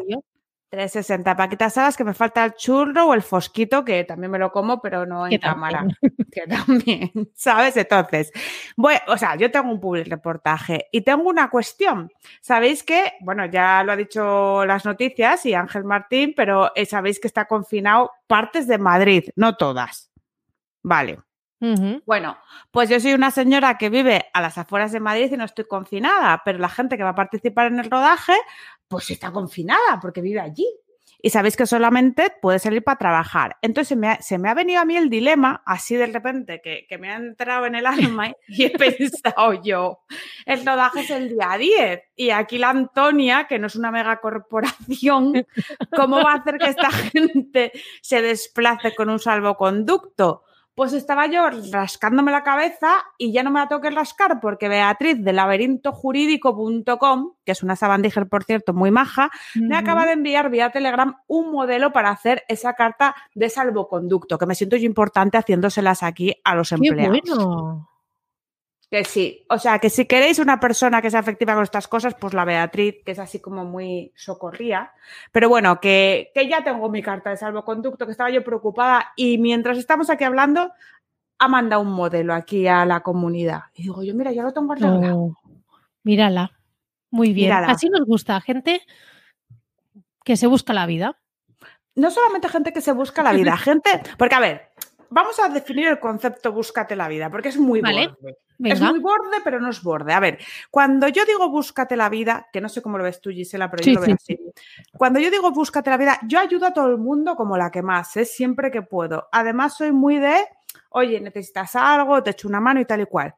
[0.70, 1.36] 360.
[1.36, 4.80] Paquita, sabes que me falta el churro o el fosquito, que también me lo como,
[4.80, 5.86] pero no en cámara.
[6.30, 7.76] Que también, ¿sabes?
[7.78, 8.30] Entonces,
[8.76, 12.12] bueno, o sea, yo tengo un public reportaje y tengo una cuestión.
[12.42, 17.18] Sabéis que, bueno, ya lo ha dicho las noticias y Ángel Martín, pero eh, sabéis
[17.18, 20.10] que está confinado partes de Madrid, no todas.
[20.82, 21.18] Vale.
[22.06, 22.38] Bueno,
[22.70, 25.64] pues yo soy una señora que vive a las afueras de Madrid y no estoy
[25.64, 28.34] confinada, pero la gente que va a participar en el rodaje,
[28.88, 30.66] pues está confinada porque vive allí.
[31.20, 33.56] Y sabéis que solamente puede salir para trabajar.
[33.60, 37.10] Entonces se me ha, venido a mí el dilema, así de repente, que, que, me
[37.10, 40.04] ha entrado en el alma y he pensado yo,
[40.46, 45.44] el rodaje es el día 10 y aquí la Antonia, que no es una megacorporación,
[45.96, 50.44] ¿cómo va a hacer que esta gente se desplace con un salvoconducto?
[50.78, 54.68] Pues estaba yo rascándome la cabeza y ya no me la tengo que rascar porque
[54.68, 60.50] Beatriz de laberintojurídico.com, que es una sabandija, por cierto, muy maja, me acaba de enviar
[60.50, 65.36] vía Telegram un modelo para hacer esa carta de salvoconducto, que me siento yo importante
[65.36, 67.22] haciéndoselas aquí a los empleados.
[67.24, 67.87] Qué bueno.
[68.90, 72.14] Que sí, o sea, que si queréis una persona que sea efectiva con estas cosas,
[72.14, 74.92] pues la Beatriz, que es así como muy socorría.
[75.30, 79.76] Pero bueno, que, ya tengo mi carta de salvoconducto, que estaba yo preocupada y mientras
[79.76, 80.72] estamos aquí hablando,
[81.38, 83.64] ha mandado un modelo aquí a la comunidad.
[83.74, 84.74] Y digo yo, mira, ya lo tengo.
[84.82, 85.36] Oh,
[86.02, 86.52] mírala,
[87.10, 87.52] muy bien.
[87.52, 88.80] Así nos gusta, gente
[90.24, 91.18] que se busca la vida.
[91.94, 94.70] No solamente gente que se busca la vida, gente, porque a ver,
[95.10, 98.14] vamos a definir el concepto búscate la vida, porque es muy vale.
[98.64, 100.12] Es muy borde, pero no es borde.
[100.12, 100.38] A ver,
[100.70, 103.84] cuando yo digo búscate la vida, que no sé cómo lo ves tú, Gisela, pero
[103.84, 104.38] yo lo veo así.
[104.92, 107.82] Cuando yo digo búscate la vida, yo ayudo a todo el mundo como la que
[107.82, 108.32] más, es ¿eh?
[108.32, 109.28] siempre que puedo.
[109.30, 110.44] Además, soy muy de,
[110.90, 113.34] oye, necesitas algo, te echo una mano y tal y cual.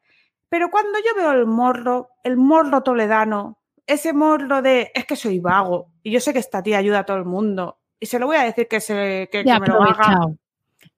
[0.49, 5.39] Pero cuando yo veo el morro, el morro toledano, ese morro de, es que soy
[5.39, 8.27] vago y yo sé que esta tía ayuda a todo el mundo y se lo
[8.27, 10.27] voy a decir que, se, que, me lo haga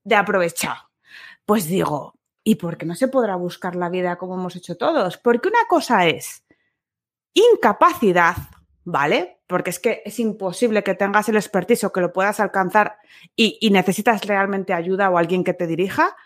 [0.05, 0.91] de aprovechado.
[1.45, 5.17] Pues digo, ¿Y por qué no se podrá buscar la vida como hemos hecho todos?
[5.17, 6.45] Porque una cosa es
[7.35, 8.37] incapacidad,
[8.85, 9.41] ¿vale?
[9.47, 12.99] Porque es que es imposible que tengas el expertise o que lo puedas alcanzar
[13.37, 16.17] y, necesitas realmente ayuda o alguien que te dirija,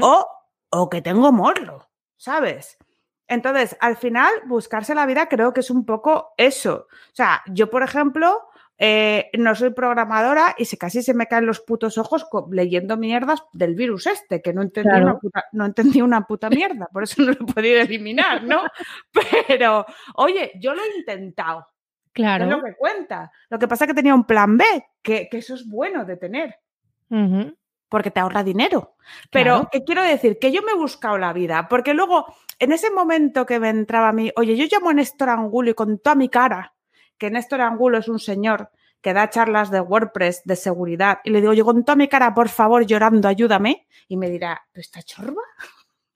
[0.00, 0.26] o,
[0.70, 2.78] o que tengo morro, ¿sabes?
[3.26, 6.86] Entonces, al final, buscarse la vida creo que es un poco eso.
[6.90, 8.47] O sea, yo, por ejemplo,
[8.80, 13.42] eh, no soy programadora y se, casi se me caen los putos ojos leyendo mierdas
[13.52, 17.22] del virus este, que no entendí, una, puta, no entendí una puta mierda, por eso
[17.22, 18.62] no lo he podido eliminar, ¿no?
[19.48, 21.66] Pero, oye, yo lo he intentado.
[22.12, 22.44] Claro.
[22.44, 23.32] Es lo que cuenta.
[23.50, 24.64] Lo que pasa es que tenía un plan B,
[25.02, 26.56] que, eso es bueno de tener.
[27.88, 28.96] Porque te ahorra dinero.
[29.30, 30.38] Pero, ¿qué quiero decir?
[30.38, 32.26] Que yo me he buscado la vida, porque luego,
[32.58, 35.74] en ese momento que me entraba a mí, oye, yo llamo a Néstor Angulo y
[35.74, 36.74] con toda mi cara,
[37.18, 41.40] que Néstor Angulo es un señor que da charlas de WordPress, de seguridad, y le
[41.40, 45.02] digo, yo con toda mi cara, por favor, llorando, ayúdame, y me dirá, ¿tú está
[45.02, 45.42] chorba?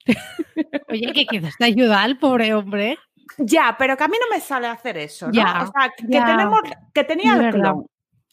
[0.89, 2.97] Oye, que quieres ayudar al pobre hombre.
[3.37, 5.41] Ya, pero que a mí no me sale hacer eso, ¿no?
[5.41, 6.59] o sea, que, tenemos,
[6.93, 7.87] que tenía el clon.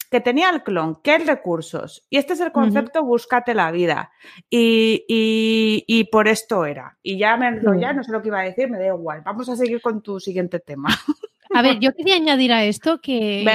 [0.09, 2.05] que tenía el clon, que hay recursos.
[2.09, 4.11] Y este es el concepto, búscate la vida.
[4.49, 6.97] Y, y, por esto era.
[7.01, 9.21] Y ya me ya no sé lo que iba a decir, me da igual.
[9.23, 10.89] Vamos a seguir con tu siguiente tema.
[11.53, 13.45] A ver, yo quería añadir a esto que,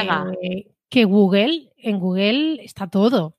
[0.88, 3.36] que Google, en Google está todo.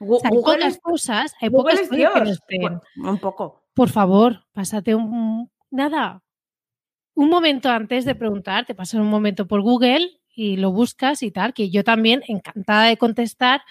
[0.00, 2.58] hay pocas cosas, hay pocas cosas que
[2.96, 3.62] un poco.
[3.74, 6.22] Por favor, pásate un nada,
[7.14, 11.30] un momento antes de preguntar, te pasas un momento por Google y lo buscas y
[11.30, 13.62] tal, que yo también encantada de contestar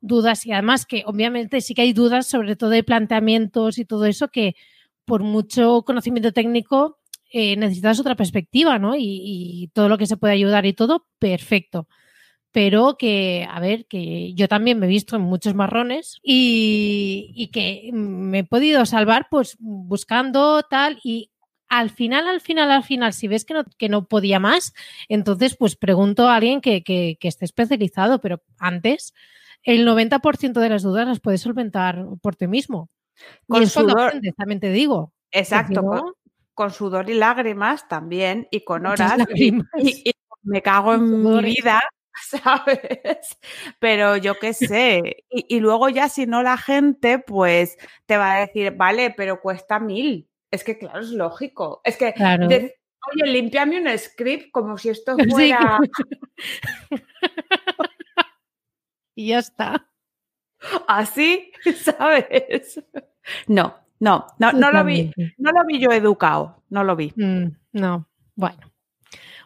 [0.00, 4.04] dudas y además que obviamente sí que hay dudas sobre todo de planteamientos y todo
[4.04, 4.54] eso que
[5.04, 6.98] por mucho conocimiento técnico
[7.32, 8.94] eh, necesitas otra perspectiva, ¿no?
[8.96, 11.88] Y, todo lo que se puede ayudar y todo, perfecto.
[12.52, 17.48] Pero que, a ver, que yo también me he visto en muchos marrones y, y
[17.48, 21.30] que me he podido salvar pues buscando tal y
[21.72, 24.74] al final, al final, al final, si ves que no, que no podía más,
[25.08, 29.14] entonces pues pregunto a alguien que, que, esté especializado, pero antes
[29.62, 32.90] el 90% de las dudas las puedes solventar por ti mismo.
[33.48, 35.14] Con sudor, también te digo.
[35.30, 36.12] Exacto, con,
[36.70, 39.18] sudor y lágrimas también, y con horas.
[39.34, 39.60] Y,
[40.44, 41.80] me cago en mi vida,
[42.14, 43.38] ¿sabes?
[43.78, 45.24] Pero yo qué sé.
[45.30, 49.40] Y, y, luego ya si no la gente, pues te va a decir, vale, pero
[49.40, 50.28] cuesta mil.
[50.52, 51.80] Es que, claro, es lógico.
[51.82, 55.80] Es que, oye, limpiame un script como si esto fuera.
[59.14, 59.88] y ya está.
[60.86, 61.50] Así,
[61.82, 62.80] ¿sabes?
[63.46, 67.12] No, no, no, no lo vi, no lo vi yo educado, no lo vi.
[67.14, 68.58] Mm, no, bueno.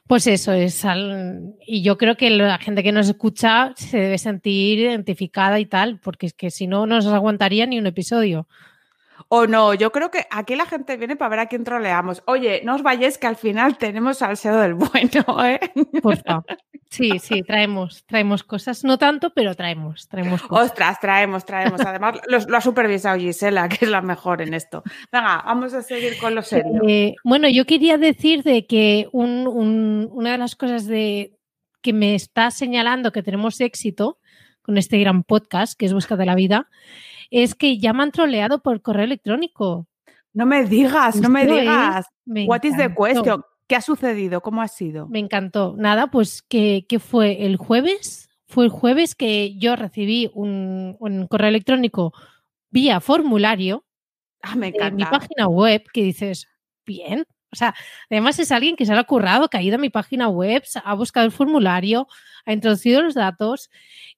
[0.07, 0.83] Pues eso es,
[1.67, 6.01] y yo creo que la gente que nos escucha se debe sentir identificada y tal,
[6.01, 8.49] porque es que si no, no nos aguantaría ni un episodio.
[9.29, 12.23] O no, yo creo que aquí la gente viene para ver a quién troleamos.
[12.27, 15.61] Oye, no os vayáis que al final tenemos al SEO del bueno, ¿eh?
[16.01, 16.45] Por favor.
[16.89, 20.71] Sí, sí, traemos, traemos cosas, no tanto, pero traemos, traemos cosas.
[20.71, 21.81] Ostras, traemos, traemos.
[21.81, 24.83] Además, lo, ha supervisado Gisela, que es la mejor en esto.
[25.13, 26.81] Venga, vamos a seguir con lo serio.
[26.87, 31.37] Eh, bueno, yo quería decir de que una de las cosas de,
[31.83, 34.19] que me está señalando que tenemos éxito
[34.63, 36.69] con este gran podcast, que es Busca de la Vida,
[37.31, 39.87] es que ya me han troleado por correo electrónico.
[40.33, 42.07] No me digas, no me digas.
[42.27, 43.43] What is the question?
[43.67, 44.41] ¿Qué ha sucedido?
[44.41, 45.09] ¿Cómo ha sido?
[45.09, 45.75] Me encantó.
[45.77, 48.29] Nada, pues que, fue el jueves.
[48.47, 52.13] Fue el jueves que yo recibí un, correo electrónico
[52.71, 53.85] vía formulario
[54.43, 54.89] ah, me encanta.
[54.89, 56.47] en mi página web que dices,
[56.85, 57.27] bien.
[57.53, 57.75] O sea,
[58.11, 60.95] además es alguien que se ha ocurrido, que ha ido a mi página web, ha
[60.95, 62.07] buscado el formulario,
[62.45, 63.71] ha introducido los datos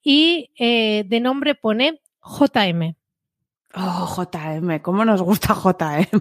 [0.02, 2.97] y eh, de nombre pone JM.
[3.80, 6.20] Oh, JM, ¿cómo nos gusta JM?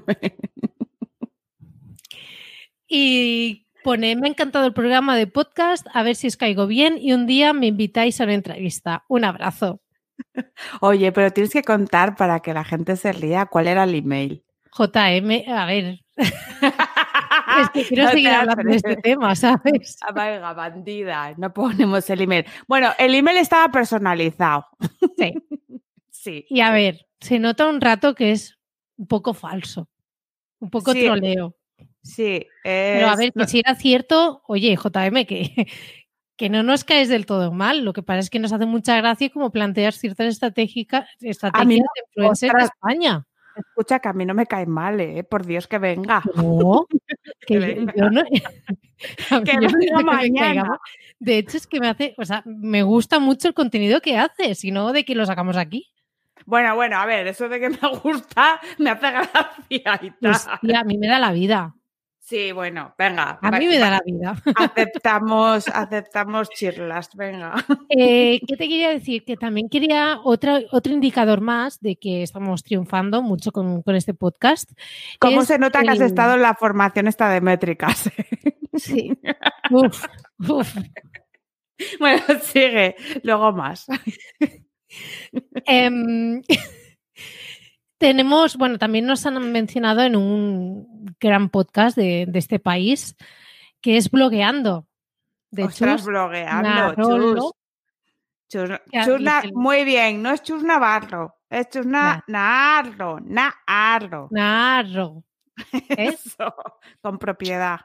[2.88, 7.00] y pone, me ha encantado el programa de podcast, a ver si os caigo bien
[7.00, 9.06] y un día me invitáis a una entrevista.
[9.08, 9.82] Un abrazo.
[10.82, 14.44] Oye, pero tienes que contar para que la gente se ría cuál era el email.
[14.78, 16.02] JM, a ver.
[16.16, 19.98] es que quiero seguir hablando de este tema, ¿sabes?
[20.14, 22.46] Venga, bandida, no ponemos el email.
[22.68, 24.68] Bueno, el email estaba personalizado.
[25.18, 25.34] Sí.
[26.28, 26.46] sí.
[26.50, 28.58] Y a ver, se nota un rato que es
[28.98, 29.90] un poco falso,
[30.60, 31.56] un poco troleo.
[32.04, 32.46] Sí.
[32.64, 35.68] Pero a ver, que si era cierto, oye, JM, que,
[36.38, 37.84] que no nos caes del todo mal.
[37.84, 42.52] Lo que pasa es que nos hace mucha gracia como planteas ciertas estrategias de influencia
[42.52, 43.28] en España.
[43.56, 45.24] Escucha, que a mí no me cae mal, ¿eh?
[45.24, 46.22] Por Dios que venga.
[46.36, 46.86] No,
[47.48, 48.24] que, yo, no.
[49.44, 50.80] que venga mañana.
[51.18, 54.54] De hecho, es que me hace, o sea, me gusta mucho el contenido que hace,
[54.54, 55.92] sino de que lo sacamos aquí.
[56.48, 60.76] Bueno, bueno, a ver, eso de que me gusta me hace gracia y tal.
[60.76, 61.76] a mí me da la vida.
[62.22, 63.38] Sí, bueno, venga.
[63.42, 64.42] A mí me da la vida.
[64.56, 67.54] Aceptamos, aceptamos chirlas, venga.
[67.90, 69.26] Eh, ¿Qué te quería decir?
[69.26, 74.72] Que también quería otro, otro indicador más de que estamos triunfando mucho con, este podcast.
[75.20, 78.10] ¿Cómo se nota que has estado en la formación esta de métricas?
[78.74, 79.18] Sí.
[79.72, 80.06] Uf,
[80.48, 80.76] uf.
[82.00, 83.88] Bueno, sigue, luego más.
[85.66, 86.42] Em,
[87.98, 93.16] tenemos, bueno, también nos han mencionado en un gran podcast de, este país
[93.82, 94.88] que es blogueando.
[95.52, 97.54] De Ostras, blogueando,
[98.50, 98.80] Chus.
[99.54, 104.28] muy bien, no es Chus Navarro, es Chus Narro, Narro.
[104.32, 105.24] Narro.
[105.90, 106.54] Eso,
[107.02, 107.80] con propiedad.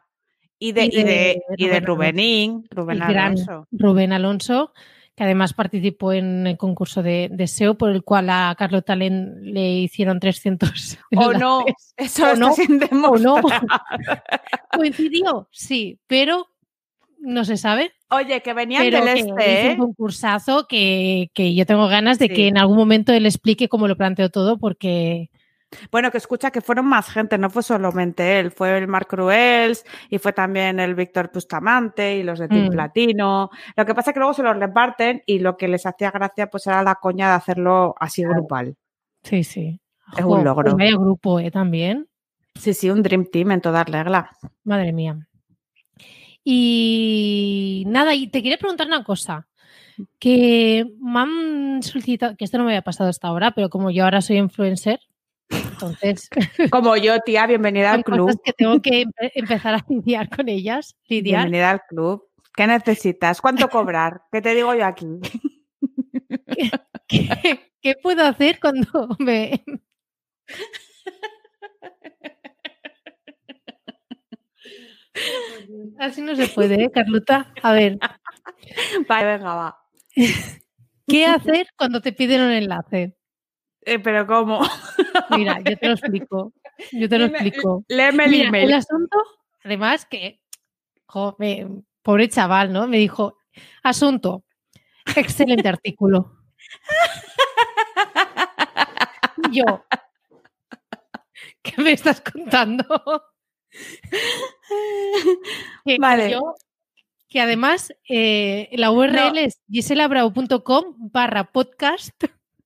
[0.58, 3.66] Y de, y de, y de, Rubenín, Rubén Alonso.
[3.72, 4.72] Rubén Alonso,
[5.14, 9.70] que además participó en el concurso de, SEO por el cual a Carlota le, le
[9.72, 10.98] hicieron 300.
[11.16, 11.64] O no,
[11.96, 13.36] eso no, o no.
[14.74, 16.48] Coincidió, sí, pero
[17.18, 17.92] no se sabe.
[18.10, 19.70] Oye, que venían Pero del que este, ¿eh?
[19.72, 22.34] un concursazo que, que yo tengo ganas de Sí.
[22.34, 25.30] que en algún momento él explique cómo lo planteó todo, porque
[25.90, 29.84] Bueno, que escucha que fueron más gente, no fue solamente él, fue el Marc Cruels
[30.10, 32.70] y fue también el Víctor Bustamante y los de Team Mm.
[32.70, 33.50] Platino.
[33.76, 36.48] Lo que pasa es que luego se los reparten y lo que les hacía gracia
[36.48, 38.76] pues era la coña de hacerlo así grupal.
[39.22, 39.78] sí, sí.
[40.16, 40.76] Es un Jo, logro.
[40.76, 41.50] pues grupo, ¿eh?
[41.50, 42.06] También.
[42.54, 44.30] Sí, sí, un Dream Team en toda regla.
[44.64, 45.26] Madre mía.
[46.44, 49.46] Y nada, y te quería preguntar una cosa.
[50.18, 54.04] Que me han solicitado, que esto no me había pasado hasta ahora, pero como yo
[54.04, 55.00] ahora soy influencer,
[55.50, 56.28] entonces
[56.70, 58.40] Como yo, tía, bienvenida al club.
[58.44, 60.96] que tengo que empe- empezar a lidiar con ellas.
[61.08, 61.42] Lidiar.
[61.42, 62.28] Bienvenida al club.
[62.54, 63.40] ¿Qué necesitas?
[63.40, 64.22] ¿Cuánto cobrar?
[64.30, 65.06] ¿Qué te digo yo aquí?
[67.08, 69.64] ¿Qué, qué puedo hacer cuando me...
[75.98, 77.52] Así no se puede, ¿eh, Carlota?
[77.62, 77.98] A ver,
[79.08, 79.78] Vale, venga, va.
[81.06, 83.16] ¿qué hacer cuando te piden un enlace?
[83.84, 84.60] Eh, pero ¿cómo?
[85.30, 86.52] Mira, yo te lo explico.
[86.92, 87.84] Yo te lo Léeme- explico.
[87.88, 88.64] Léeme el Mira, email.
[88.68, 89.18] el asunto,
[89.64, 90.40] además que,
[91.06, 91.66] jo, me-
[92.02, 92.86] pobre chaval, ¿no?
[92.88, 93.36] Me dijo,
[93.82, 94.44] asunto,
[95.16, 96.32] excelente artículo.
[99.50, 99.84] Yo,
[101.62, 102.84] ¿qué me estás contando?
[105.84, 106.30] Que Vale.
[106.32, 106.54] yo-
[107.28, 109.40] que además eh, la URL No.
[109.40, 112.10] es giselabravo.com barra podcast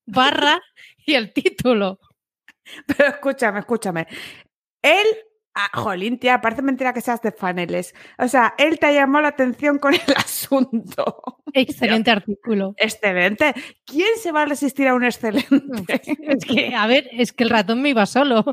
[0.07, 0.61] barra
[1.07, 1.99] y el título.
[2.87, 4.07] Pero escúchame, escúchame.
[4.83, 5.07] Él,
[5.55, 7.95] ah, jolín, tía, parece mentira que seas de faneles.
[8.19, 11.23] O sea, él te llamó la atención con el asunto.
[11.53, 12.75] Excelente artículo.
[12.77, 13.55] Excelente.
[13.85, 15.47] ¿Quién se va a resistir a un excelente?
[16.29, 18.45] Es que, a ver, es que el ratón me iba solo.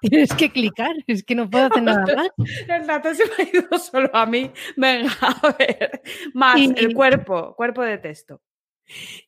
[0.00, 2.28] Tienes que clicar, es que no puedo hacer nada más.
[2.68, 4.50] El dato se me ha ido solo a mí.
[4.76, 6.02] Venga, a ver.
[6.34, 8.40] Más Y- el cuerpo, cuerpo de texto.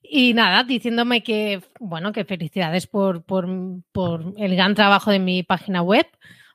[0.03, 3.49] Y nada, diciéndome que, bueno, que felicidades por, por,
[3.93, 6.07] por el gran trabajo de mi página web,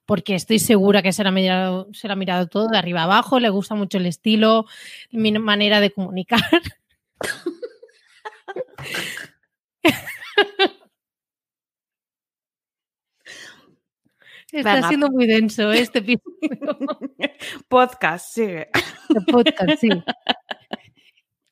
[0.06, 3.04] porque estoy segura que se la, ha mirado, se la ha mirado todo de arriba
[3.04, 4.66] abajo, le gusta mucho el estilo,
[5.12, 6.42] mi manera de comunicar.
[14.52, 14.88] Está Venga.
[14.88, 15.82] siendo muy denso ¿eh?
[15.82, 16.40] este episodio.
[17.68, 18.70] Podcast, sigue.
[19.32, 19.90] podcast, sí.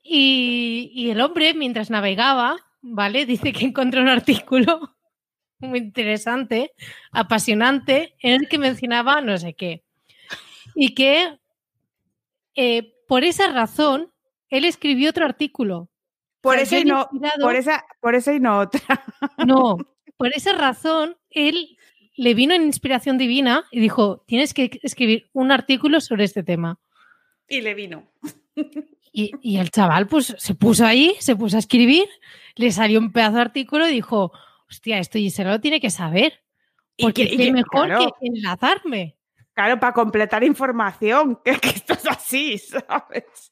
[0.10, 3.26] Y, y el hombre, mientras navegaba, ¿vale?
[3.26, 4.96] Dice que encontró un artículo
[5.60, 6.72] muy interesante,
[7.12, 9.84] apasionante, en el que mencionaba no sé qué.
[10.76, 11.40] Y que
[12.56, 14.12] eh, por esa razón
[14.50, 15.90] él escribió otro artículo.
[16.42, 18.82] Por que y no, inspirado- por esa, por eso y no otra.
[19.48, 19.78] No,
[20.18, 21.78] por esa razón él
[22.16, 26.80] le vino en inspiración divina y dijo, tienes que escribir un artículo sobre este tema.
[27.48, 28.08] Y le vino.
[29.20, 32.08] Y, y el chaval pues se puso ahí, se puso a escribir,
[32.56, 34.32] le salió un pedazo de artículo y dijo,
[34.70, 36.44] hostia, esto Gisela lo tiene que saber.
[37.00, 38.16] Porque que- y que- mejor claro.
[38.20, 39.18] que enlazarme.
[39.54, 43.52] Claro, para completar información, que, que esto es así, ¿sabes?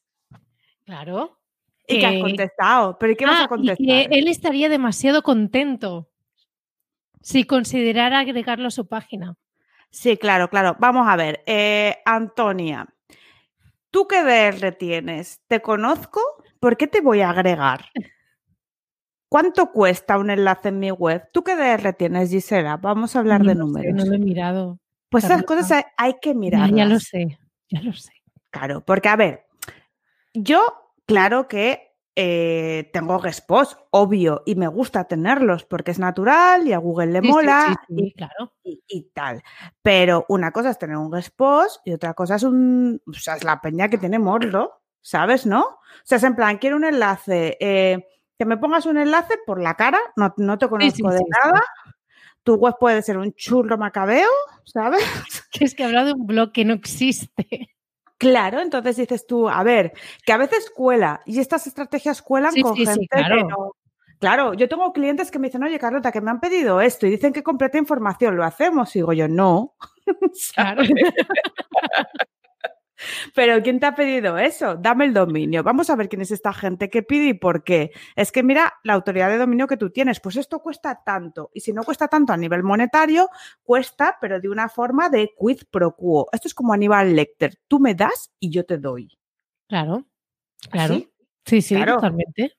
[0.84, 1.40] Claro.
[1.88, 2.96] ¿Y qué has que- contestado?
[3.00, 6.08] ¿Pero ¿y qué vas Ah, y que él estaría demasiado contento
[7.22, 9.34] si considerara agregarlo a su página.
[9.90, 10.76] Sí, claro, claro.
[10.78, 11.42] Vamos a ver.
[11.46, 12.86] eh, Antonia,
[13.96, 15.40] ¿tú qué DR tienes?
[15.48, 16.20] ¿Te conozco?
[16.60, 17.86] ¿Por qué te voy a agregar?
[19.30, 21.26] ¿Cuánto cuesta un enlace en mi web?
[21.32, 22.76] ¿Tú qué DR tienes, Gisela?
[22.76, 23.94] Vamos a hablar No de sé, números.
[23.94, 24.78] no lo he mirado.
[25.08, 26.76] pues esas cosas hay, hay que Ya, mirarlas.
[26.76, 27.38] ya lo sé,
[27.70, 28.12] ya lo sé.
[28.50, 29.46] Claro, porque a ver,
[30.34, 30.60] yo,
[31.06, 31.85] claro que
[32.16, 37.20] eh, tengo Gespost, obvio, y me gusta tenerlos porque es natural y a Google le
[37.20, 38.52] Sí, mola sí, sí, claro.
[38.64, 39.42] y, y tal.
[39.82, 43.44] Pero una cosa es tener un Gespost y otra cosa es un, o sea, es
[43.44, 45.44] la peña que tiene morro, ¿sabes?
[45.46, 45.60] ¿No?
[45.62, 49.60] O sea, es en plan, quiero un enlace, eh, que me pongas un enlace por
[49.60, 51.62] la cara, no, no te conozco de nada.
[52.44, 54.28] Tu web puede ser un churro macabeo,
[54.64, 55.02] ¿sabes?
[55.50, 57.75] Que es que he hablado de un blog que no existe.
[58.18, 59.92] Claro, entonces dices tú, a ver,
[60.24, 63.36] que a veces cuela y estas estrategias cuelan Sí, con sí, sí, gente claro.
[63.36, 63.72] que no.
[64.18, 67.10] Claro, yo tengo clientes que me dicen, oye, Carlota, que me han pedido esto y
[67.10, 68.94] dicen que complete información, ¿lo hacemos?
[68.96, 69.74] Y digo yo, no.
[70.54, 70.82] Claro.
[73.34, 74.76] Pero ¿quién te ha pedido eso?
[74.76, 75.62] Dame el dominio.
[75.62, 77.92] Vamos a ver quién es esta gente, qué pide y por qué.
[78.14, 80.20] Es que mira la autoridad de dominio que tú tienes.
[80.20, 81.50] Pues esto cuesta tanto.
[81.54, 83.28] Y si no cuesta tanto a nivel monetario,
[83.62, 86.28] cuesta, pero de una forma de quid pro quo.
[86.32, 87.58] Esto es como Aníbal Lecter.
[87.68, 89.18] Tú me das y yo te doy.
[89.68, 90.06] Claro,
[90.70, 90.94] claro.
[90.94, 91.10] ¿Así?
[91.44, 91.94] Sí, sí, Claro.
[91.96, 92.52] totalmente.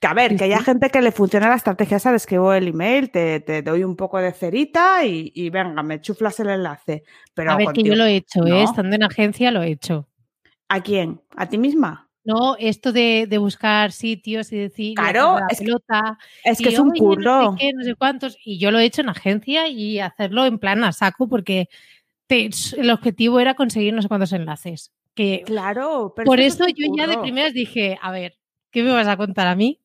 [0.00, 2.68] Que a ver, que haya gente que le funciona la estrategia esa de escribo el
[2.68, 7.04] email, te, te doy un poco de cerita y, y venga, me chuflas el enlace.
[7.34, 8.62] Pero a ver, que yo lo he hecho, ¿eh?
[8.64, 10.08] estando en agencia lo he hecho.
[10.68, 11.20] ¿A quién?
[11.36, 12.08] ¿A ti misma?
[12.24, 16.78] No, esto de, de buscar sitios y decir, Claro, es que- pelota, Es que es
[16.78, 17.50] un "Oye, No curro.
[17.52, 18.36] sé, qué, no sé cuántos.
[18.44, 21.68] Y yo lo he hecho en agencia y hacerlo en plan a saco porque
[22.26, 24.92] te- el objetivo era conseguir no sé cuántos enlaces.
[25.14, 28.36] Que Claro, pero por es que eso es yo ya de primeras dije, a ver,
[28.70, 29.80] ¿qué me vas a contar a mí?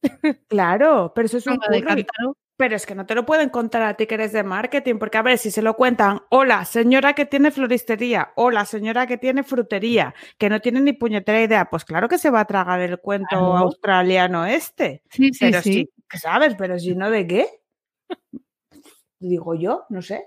[0.47, 1.91] Claro, pero eso es un Anda de curro.
[1.99, 2.37] y- cántaro.
[2.55, 5.17] Pero es que no te lo pueden contar a ti que eres de marketing, porque
[5.17, 9.41] a ver, si se lo cuentan, hola, señora que tiene floristería, hola, señora que tiene
[9.43, 12.99] frutería, que no tiene ni puñetera idea, pues claro que se va a tragar el
[12.99, 13.57] cuento Claro.
[13.57, 15.01] australiano este.
[15.09, 15.89] Sí, sí, pero sí.
[16.13, 16.53] ¿sabes?
[16.55, 17.47] Pero si no, ¿de qué?
[19.19, 20.25] Digo yo, no sé.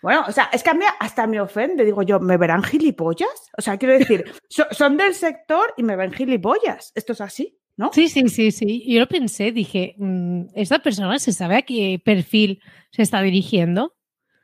[0.00, 3.50] Bueno, o sea, es que a mí hasta me ofende, digo yo, ¿me verán gilipollas?
[3.58, 6.92] O sea, quiero decir, so- son del sector y me ven gilipollas.
[6.94, 7.90] Esto es así, ¿no?
[7.92, 8.84] Sí, sí, sí, sí.
[8.86, 12.60] Yo lo pensé, dije, mm, ¿esta persona se sabe a qué perfil
[12.90, 13.94] se está dirigiendo?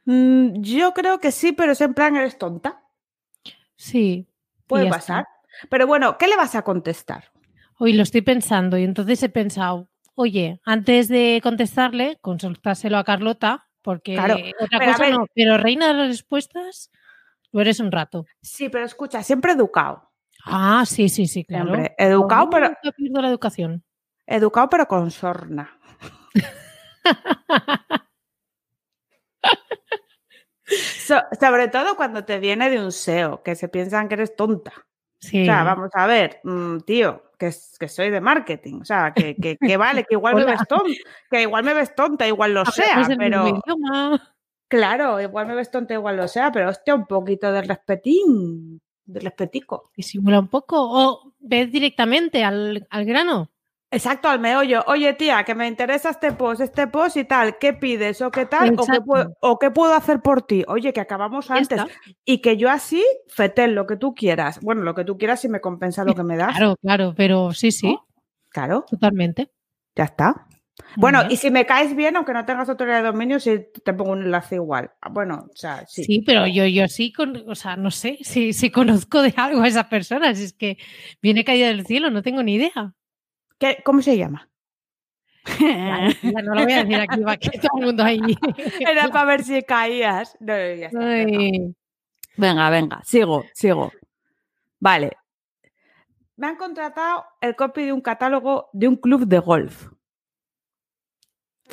[0.07, 2.83] Mm, yo creo que sí, pero es en plan, eres tonta.
[3.77, 4.29] Sí.
[4.69, 5.23] Puede pasar.
[5.23, 5.69] está.
[5.69, 7.33] Pero bueno, ¿qué le vas a contestar?
[7.79, 13.69] Hoy lo estoy pensando y entonces he pensado, oye, antes de contestarle, consultárselo a Carlota,
[13.83, 16.93] porque Claro, otra pero cosa no, pero reina de las respuestas,
[17.51, 18.27] lo eres un rato.
[18.43, 20.13] Sí, pero escucha, siempre educado.
[20.45, 21.75] Ah, sí, sí, sí, claro.
[21.75, 21.95] Siempre.
[21.99, 23.83] Educado, pero, pierdo la educación.
[24.27, 25.79] educado, pero con sorna.
[31.07, 34.73] So- sobre todo cuando te viene de un SEO, que se piensan que eres tonta.
[35.21, 35.43] Sí.
[35.43, 38.81] O sea, vamos a ver, mm, tío, que, que soy de marketing.
[38.81, 40.93] O sea, que, que- que vale, que igual me ves tonta,
[41.31, 43.45] que igual me ves tonta, igual lo sea, Hablamos el pero
[44.69, 49.91] claro, igual me ves tonta, igual lo sea, pero hostia, un poquito de respetín, respetico.
[49.97, 53.51] Disimula un poco o ves directamente al, al grano.
[53.95, 54.83] Exacto, al meollo.
[54.89, 57.59] Oye, tía, que me interesa este post, este post y tal.
[57.59, 58.75] ¿Qué pides o qué tal?
[58.77, 60.65] O qué, puedo, o qué puedo hacer por ti?
[60.67, 61.79] Oye, que acabamos antes.
[61.79, 61.87] está.
[62.25, 64.59] Y que yo así, fetel, lo que tú quieras.
[64.61, 66.57] Bueno, lo que tú quieras si me compensa lo que me das.
[66.57, 68.05] Claro, claro, pero sí, sí, ¿no?
[68.49, 69.53] Claro, totalmente.
[69.95, 70.49] ya está.
[70.97, 74.13] Bueno, y si me caes bien, aunque no tengas autoridad de dominio, si te pongo
[74.13, 74.91] un enlace igual.
[75.01, 76.05] Ah, Bueno, o sea, sí.
[76.05, 79.69] Sí, pero yo, yo sí, con, o sea, no sé si, conozco de algo a
[79.69, 80.79] esa persona, si es que
[81.23, 82.93] viene caída del cielo, no tengo ni idea.
[83.59, 84.49] ¿Qué- ¿Cómo se llama?
[85.61, 88.21] Vale, ya no lo voy a decir aquí, va que todo el mundo ahí.
[88.81, 90.37] Era para ver si caías.
[90.41, 90.99] No, ya está,
[92.37, 93.93] Venga, venga, sigo, sigo.
[94.81, 95.13] Vale.
[96.37, 99.89] Me han contratado el copy de un catálogo de un club de golf.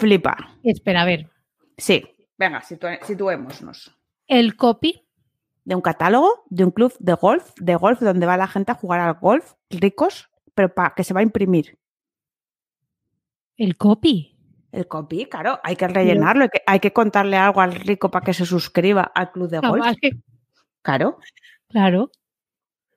[0.02, 0.36] Flipa.
[0.64, 1.30] espera, a ver.
[1.78, 2.04] Sí,
[2.38, 3.96] venga, situa- situémonos.
[4.28, 5.08] El copy,
[5.64, 8.76] De un catálogo de un club de golf, de golf donde va la gente a
[8.76, 11.78] jugar al golf, ricos, pero para que se va a imprimir.
[13.58, 14.36] el copy.
[14.72, 18.26] El copy, claro, hay que rellenarlo, hay que, hay que contarle algo al rico para
[18.26, 19.82] que se suscriba al club de Ah, golf.
[19.86, 20.24] vale,
[20.82, 21.20] Claro,
[21.68, 22.10] claro.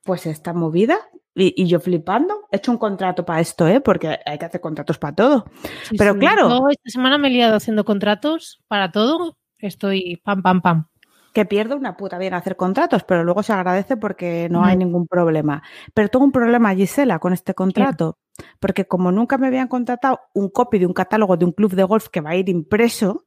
[0.05, 0.97] pues esta movida.
[1.35, 3.80] Y, y yo flipando, he hecho un contrato para esto, ¿eh?
[3.80, 5.45] porque hay que hacer contratos para todo.
[5.82, 6.18] Sí, Pero sí.
[6.20, 6.49] claro.
[6.49, 9.37] Yo esta semana me he liado haciendo contratos para todo.
[9.59, 10.87] Estoy pam, pam, pam.
[11.32, 15.09] que pierdo una puta bien hacer contratos, pero luego se agradece porque no hay ningún
[15.09, 15.62] problema.
[15.93, 18.18] Pero tengo un problema, Gisela, con este contrato,
[18.61, 21.82] porque como nunca me habían contratado un copy de un catálogo de un club de
[21.82, 23.26] golf que va a ir impreso,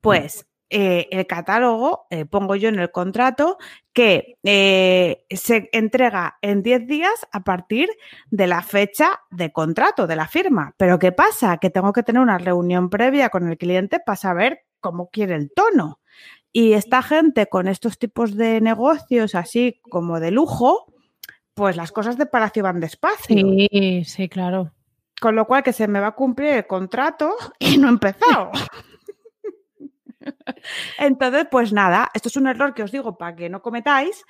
[0.00, 3.56] pues eh, el catálogo, eh, pongo yo en el contrato,
[3.92, 7.88] que eh, se entrega en 10 días a partir
[8.30, 10.74] de la fecha de contrato, de la firma.
[10.76, 11.58] Pero ¿qué pasa?
[11.58, 15.52] Que tengo que tener una reunión previa con el cliente para saber cómo quiere el
[15.52, 16.00] tono.
[16.52, 20.92] Y esta gente con estos tipos de negocios así como de lujo,
[21.54, 23.36] pues las cosas de palacio van despacio.
[23.36, 24.72] Sí, sí, claro.
[25.20, 28.50] Con lo cual que se me va a cumplir el contrato y no he empezado.
[30.98, 34.24] Entonces, pues nada, esto es un error que os digo para que no cometáis,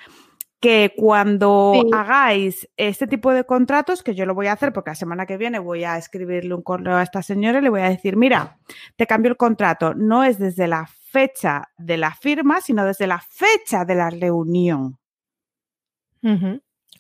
[0.61, 1.90] que cuando Sí.
[1.92, 5.36] hagáis este tipo de contratos, que yo lo voy a hacer porque la semana que
[5.36, 8.59] viene voy a escribirle un correo a esta señora y le voy a decir, mira,
[8.97, 13.20] te cambio el contrato, no es desde la fecha de la firma, sino desde la
[13.20, 14.99] fecha de la reunión.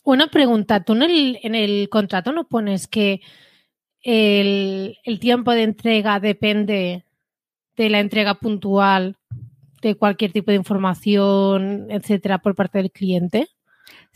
[0.04, 3.20] Una pregunta, ¿tú en el, en el contrato no pones que
[4.02, 7.05] el, el tiempo de entrega depende
[7.76, 9.16] de la entrega puntual
[9.82, 13.48] de cualquier tipo de información, etcétera, por parte del cliente?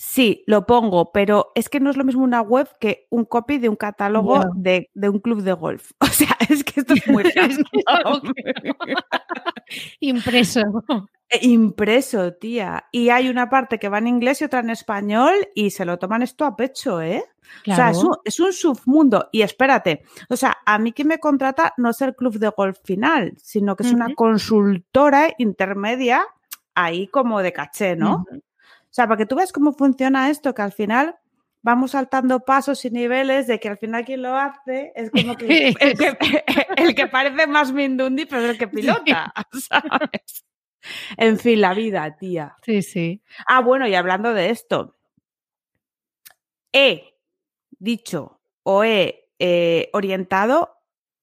[0.03, 3.59] Sí, lo pongo, pero es que no es lo mismo una web que un copy
[3.59, 5.92] de un catálogo de, de un club de golf.
[6.01, 7.22] O sea, es que esto es muy.
[10.01, 10.62] Impreso.
[11.28, 12.86] Eh, Impreso, tía.
[12.90, 15.98] Y hay una parte que va en inglés y otra en español y se lo
[15.98, 17.22] toman esto a pecho, ¿eh?
[17.68, 19.28] O sea, es un, es un submundo.
[19.32, 22.78] Y espérate, o sea, a mí que me contrata no es el club de golf
[22.84, 26.26] final, sino que es una consultora intermedia
[26.74, 28.24] ahí como de caché, ¿no?
[28.91, 31.16] O sea, para que tú veas cómo funciona esto, que al final
[31.62, 35.68] vamos saltando pasos y niveles de que al final quien lo hace es como que
[35.80, 36.18] el que,
[36.76, 40.45] el que parece más Mindundi, pero el que pilota, ¿sabes?
[41.16, 42.57] En fin, la vida, tía.
[42.64, 43.22] Sí, sí.
[43.47, 44.97] Ah, bueno, y hablando de esto,
[46.72, 47.14] he
[47.78, 50.78] dicho o he eh, orientado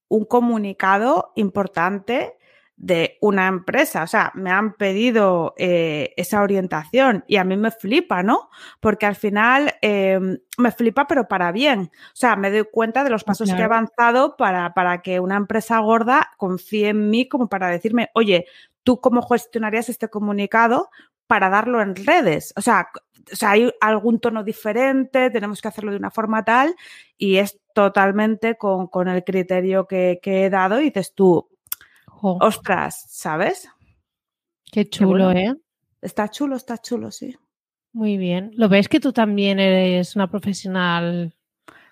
[0.09, 2.36] un comunicado importante
[2.77, 4.03] de una empresa.
[4.03, 8.49] O sea, me han pedido eh, esa orientación y a mí me flipa, ¿no?
[8.79, 11.91] Porque al final em, me flipa, pero para bien.
[11.91, 15.35] O sea, me doy cuenta de los pasos que he avanzado para, para que una
[15.35, 18.45] empresa gorda confíe en mí como para decirme, oye,
[18.83, 20.89] ¿tú cómo gestionarías este comunicado
[21.25, 22.53] para darlo en redes?
[22.55, 22.89] O sea,
[23.29, 26.75] o sea, hay algún tono diferente, tenemos que hacerlo de una forma tal
[27.17, 31.49] y es totalmente con, con el criterio que, que he dado y dices tú,
[32.21, 33.69] Ostras, ¿sabes?
[34.71, 35.53] Qué chulo, ¿eh?
[36.01, 37.35] Está chulo, está chulo, sí.
[37.93, 38.51] Muy bien.
[38.55, 41.33] ¿Lo ves que tú también eres una profesional?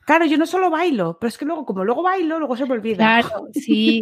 [0.05, 2.73] Claro, yo no solo bailo, pero es que luego, como luego bailo, luego se me
[2.73, 3.21] olvida.
[3.21, 4.01] Claro, sí.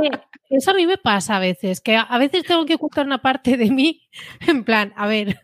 [0.00, 0.10] Eh,
[0.50, 3.56] eso a mí me pasa a veces, que a veces tengo que ocultar una parte
[3.56, 4.02] de mí,
[4.46, 5.40] en plan, a ver,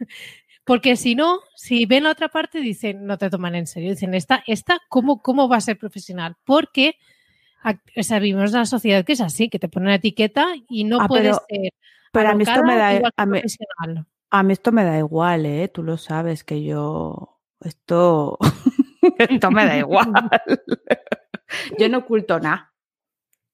[0.64, 3.90] porque si no, si ven la otra parte, dicen, no te toman en serio.
[3.90, 6.36] Dicen, esta, esta ¿cómo, cómo va a ser profesional?
[6.45, 6.97] Porque
[7.97, 10.85] o sea, vivimos en una sociedad que es así, que te pone una etiqueta y
[10.85, 11.73] no ah, puedes ser.
[12.12, 13.41] Pero a mí esto me da a mí,
[14.31, 15.69] a mí esto me da igual, ¿eh?
[15.69, 18.39] Tú lo sabes que yo esto
[19.19, 20.12] esto me da igual.
[21.79, 22.73] yo no oculto nada.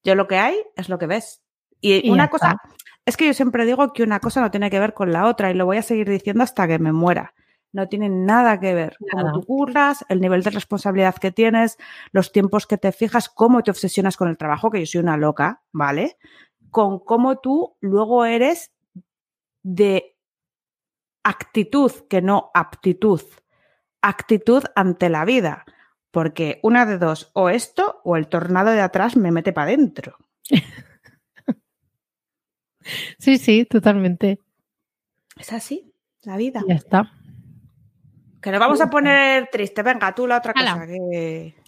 [0.03, 1.41] Yo lo que hay es lo que ves.
[1.79, 2.57] Y, una cosa,
[3.05, 5.49] es que yo siempre digo que una cosa no tiene que ver con la otra
[5.49, 7.33] y lo voy a seguir diciendo hasta que me muera
[7.73, 11.77] no tiene nada que ver con tú curras, el nivel de responsabilidad que tienes,
[12.11, 15.17] los tiempos que te fijas, cómo te obsesionas con el trabajo, que yo soy una
[15.17, 16.17] loca, ¿vale?
[16.69, 18.71] Con cómo tú luego eres
[19.63, 20.17] de
[21.23, 23.21] actitud, que no aptitud,
[24.01, 25.65] actitud ante la vida,
[26.11, 30.17] porque una de dos, o esto o el tornado de atrás me mete para adentro.
[33.19, 34.39] Sí, sí, totalmente.
[35.37, 35.93] Es así,
[36.23, 36.63] la vida.
[36.67, 37.11] Ya está.
[38.41, 39.83] Que nos vamos a poner triste.
[39.83, 40.85] Venga, tú la otra cosa.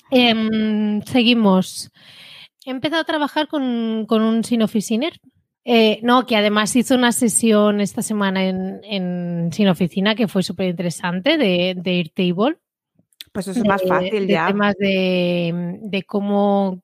[0.10, 1.92] Em, seguimos.
[2.66, 3.64] He empezado a trabajar con,
[4.10, 5.20] un Sinoficiner.
[5.66, 10.44] Eh, no, que además hizo una sesión esta semana en, en Sin Oficina que fue
[10.44, 12.58] súper interesante de, de Airtable.
[13.32, 14.48] Pues eso es más fácil ya.
[14.48, 16.82] Temas de, de cómo.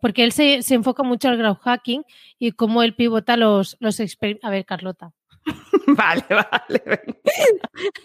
[0.00, 2.04] Porque él se, se, enfoca mucho al growth hacking
[2.38, 4.48] y cómo él pivota los, los experimentos.
[4.48, 5.12] A ver, Carlota.
[5.86, 7.00] Vale, vale.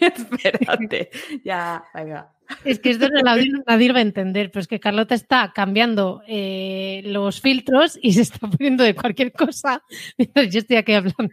[0.00, 1.10] Espérate.
[1.44, 2.32] Ya, venga.
[2.64, 7.02] Es que esto no nadie va a entender, pero es que Carlota está cambiando eh,
[7.04, 9.82] los filtros y se está poniendo de cualquier cosa
[10.16, 11.28] mientras yo estoy aquí hablando.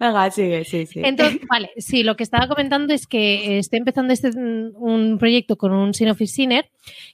[0.00, 1.02] Venga, sigue, sí, sí.
[1.04, 5.72] Entonces, vale, sí, lo que estaba comentando es que estoy empezando este, un proyecto con
[5.72, 6.68] un Sinoficiner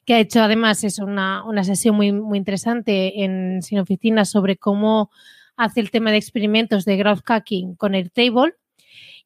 [0.04, 5.10] que ha hecho además es una, una sesión muy, muy interesante en Sinoficina sobre cómo
[5.56, 8.54] hace el tema de experimentos de graph hacking con Airtable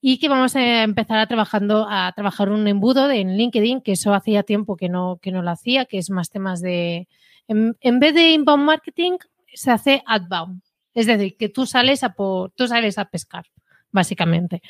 [0.00, 4.14] y que vamos a empezar a, trabajando, a trabajar un embudo en LinkedIn, que eso
[4.14, 7.08] hacía tiempo que no, que no lo hacía, que es más temas de,
[7.48, 9.18] en, vez de inbound marketing,
[9.52, 10.62] se hace outbound.
[10.94, 13.46] Es decir, que tú sales a, por, tú sales a pescar,
[13.90, 14.62] básicamente.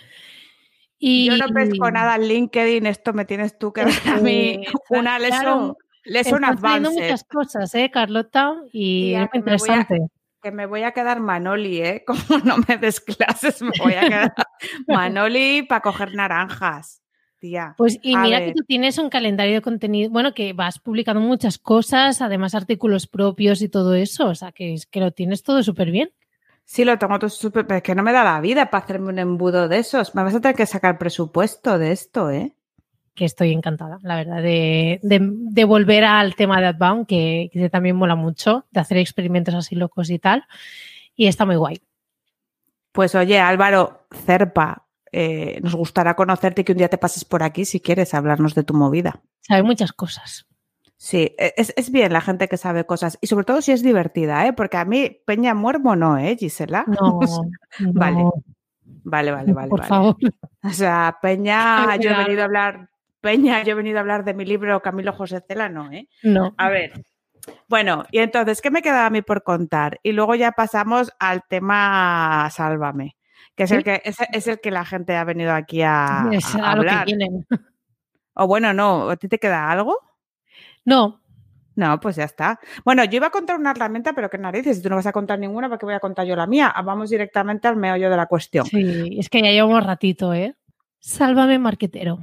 [0.98, 4.64] Y, Yo no pesco nada en LinkedIn, esto me tienes tú que ver a mí
[4.88, 6.42] una lesson, lesson
[6.82, 8.56] muchas cosas, ¿eh, Carlota?
[8.72, 10.08] Y, es muy interesante
[10.42, 12.04] que me voy a quedar Manoli, ¿eh?
[12.06, 14.34] Como no me des clases, me voy a quedar
[14.86, 17.02] Manoli para coger naranjas.
[17.40, 21.20] Tía, pues y mira que tú tienes un calendario de contenido, bueno, que vas publicando
[21.20, 25.62] muchas cosas, además artículos propios y todo eso, o sea, que, que lo tienes todo
[25.62, 26.10] súper bien.
[26.64, 29.08] Sí, lo tengo todo súper, pero es que no me da la vida para hacerme
[29.08, 30.14] un embudo de esos.
[30.14, 32.57] Me vas a tener que sacar presupuesto de esto, ¿eh?
[33.18, 37.96] Que estoy encantada, la verdad, de, de, volver al tema de Adbound, que, que, también
[37.96, 40.44] mola mucho, de hacer experimentos así locos y tal.
[41.16, 41.82] Y está muy guay.
[42.92, 47.42] Pues oye, Álvaro, Cerpa, eh, nos gustará conocerte y que un día te pases por
[47.42, 49.20] aquí si quieres hablarnos de tu movida.
[49.40, 50.46] Sabe muchas cosas.
[50.96, 53.82] Sí, e, es, es, bien la gente que sabe cosas y sobre todo si es
[53.82, 54.52] divertida, ¿eh?
[54.52, 56.84] porque a mí Peña Muermo no, ¿eh, Gisela?
[56.86, 57.18] No,
[57.92, 58.30] vale.
[59.02, 59.68] Vale, vale, vale.
[59.68, 60.16] Por favor.
[60.62, 62.90] O sea, Peña, yo he venido a hablar
[63.20, 66.08] Peña, yo he venido a hablar de mi libro Camilo José Cela, no, ¿eh?
[66.22, 66.54] No.
[66.56, 66.92] A ver.
[67.68, 69.98] Bueno, y entonces, ¿qué me quedaba a mí por contar?
[70.02, 73.16] Y luego ya pasamos al tema Sálvame,
[73.54, 76.30] que es, el, que, es, el que la gente ha venido aquí a,
[76.62, 77.06] hablar.
[78.34, 79.98] O bueno, no, ¿a ti te queda algo?
[80.84, 81.20] No.
[81.74, 82.58] No, pues ya está.
[82.84, 85.12] Bueno, yo iba a contar una herramienta, pero qué narices, si tú no vas a
[85.12, 86.74] contar ninguna, ¿para qué voy a contar yo la mía?
[86.84, 88.66] Vamos directamente al meollo de la cuestión.
[88.66, 90.56] Sí, es que ya llevamos ratito, ¿eh?
[90.98, 92.18] Sálvame, marquetero.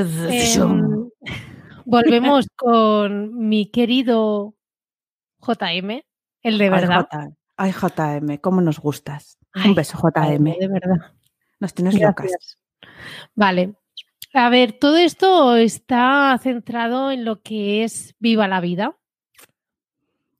[0.00, 1.08] Em,
[1.84, 4.54] volvemos con mi querido
[5.40, 6.02] JM,
[6.42, 7.08] el de verdad.
[7.56, 9.38] Ay, JM, cómo nos gustas.
[9.64, 10.44] Un beso, JM.
[10.58, 11.12] de verdad.
[11.60, 12.58] Nos tienes locas.
[13.34, 13.74] Vale.
[14.34, 18.96] A ver, todo esto está centrado en lo que es viva la vida.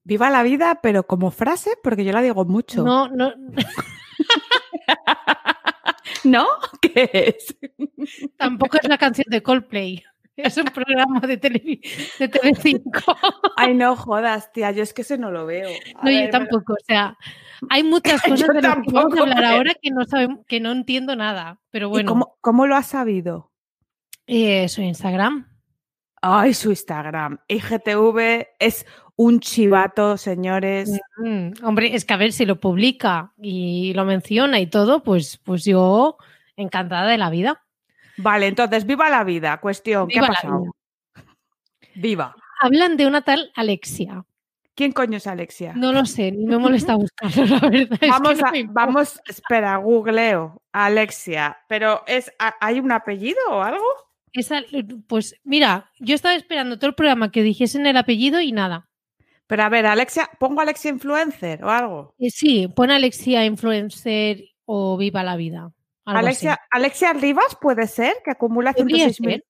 [0.05, 2.83] Viva la vida, pero como frase, porque yo la digo mucho.
[2.83, 3.33] No, no.
[6.29, 6.47] ¿No?
[6.81, 7.57] ¿Qué es?
[8.37, 10.05] Tampoco es la canción de Coldplay.
[10.37, 11.81] Es un programa de, tele,
[12.19, 13.17] de Telecinco.
[13.57, 14.71] Ay, no jodas, tía.
[14.71, 15.69] Yo es que ese no lo veo.
[16.03, 16.75] no, yo tampoco.
[16.75, 17.19] O sea,
[17.69, 20.71] hay muchas cosas de las que vamos a hablar ahora que no, sabemos, que no
[20.71, 21.59] entiendo nada.
[21.71, 22.09] Pero bueno.
[22.09, 23.51] cómo, cómo, lo has sabido?
[24.29, 25.49] Eh, su Instagram.
[26.23, 27.41] Ay, su Instagram.
[27.49, 28.87] IGTV es
[29.19, 31.01] un chivato, señores.
[31.17, 35.39] Mm, hombre, es que a ver si lo publica y lo menciona y todo, pues,
[35.39, 36.17] pues yo
[36.57, 37.65] encantada de la vida.
[38.17, 39.59] Vale, entonces, viva la vida.
[39.59, 40.67] Cuestión, ¿qué ha pasado?
[41.97, 42.37] Viva.
[42.61, 44.25] Hablan de una tal Alexia.
[44.77, 45.73] ¿Quién coño es Alexia?
[45.75, 47.99] No lo sé, ni me molesta buscarlo, la verdad.
[48.09, 50.63] Vamos, a, vamos, espera, googleo.
[50.71, 51.59] Alexia.
[51.69, 53.85] Pero es, ¿hay un apellido o algo?
[55.09, 58.88] pues mira, yo estaba esperando todo el programa que dijesen el apellido y nada.
[59.49, 62.15] Pero a ver, Alexia, ¿pongo Alexia Influencer o algo?
[62.19, 65.73] Eh, sí, pon Alexia Influencer o Viva la Vida.
[66.05, 69.43] Alexia, Alexia Rivas puede ser, que acumula 106.000.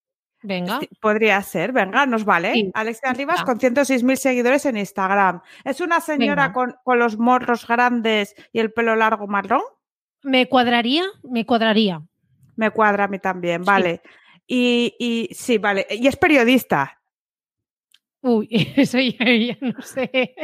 [0.43, 0.79] Venga.
[1.01, 2.71] Podría ser, venga, nos vale.
[2.75, 5.43] Alexia Rivas con 106.000 seguidores en Instagram.
[5.65, 9.63] ¿Es una señora con, los morros grandes y el pelo largo marrón?
[10.23, 12.03] Me cuadraría, me cuadraría.
[12.55, 14.01] Me cuadra a mí también, vale.
[14.47, 15.87] Y, y sí, vale.
[15.91, 16.99] Y es periodista.
[18.23, 20.35] Uy, eso ya, no sé.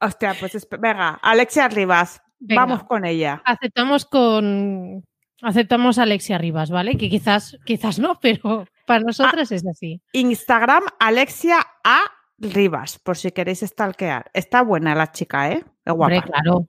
[0.00, 3.42] Hostia, pues venga, Alexia Rivas, vamos con ella.
[3.44, 5.04] Aceptamos con
[5.42, 6.96] aceptamos a Alexia Rivas, ¿vale?
[6.96, 10.00] Que quizás quizás no, pero para ah, nosotras es así.
[10.12, 12.00] Instagram Alexia A
[12.38, 14.30] Rivas, por si queréis stalkear.
[14.32, 15.64] Está buena la chica, ¿eh?
[15.84, 16.22] Es guapa.
[16.22, 16.66] claro.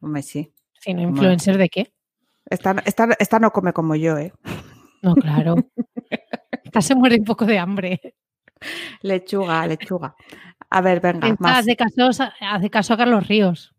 [0.00, 0.52] Hombre, sí.
[0.80, 1.92] ¿Sí, no influencer de qué?
[2.50, 4.32] Esta, esta, esta no come como yo, ¿eh?
[5.02, 5.56] No, claro.
[6.62, 8.14] esta se muere un poco de hambre.
[9.02, 10.14] Lechuga, lechuga.
[10.70, 11.34] A ver, venga.
[11.38, 11.58] más.
[11.58, 12.10] Hace, caso,
[12.40, 13.74] hace caso a Carlos Ríos.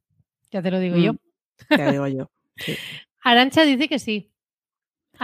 [0.52, 1.14] Ya te lo digo yo.
[1.14, 2.32] Mm, te digo yo.
[3.24, 4.32] Arancha dice que sí.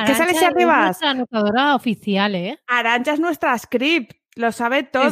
[0.06, 0.80] ¿Qué sale si arriba?
[0.80, 2.60] Es nuestra anotadora oficial, ¿eh?
[2.68, 4.14] Arancha es nuestra script.
[4.36, 5.12] Lo sabe todo,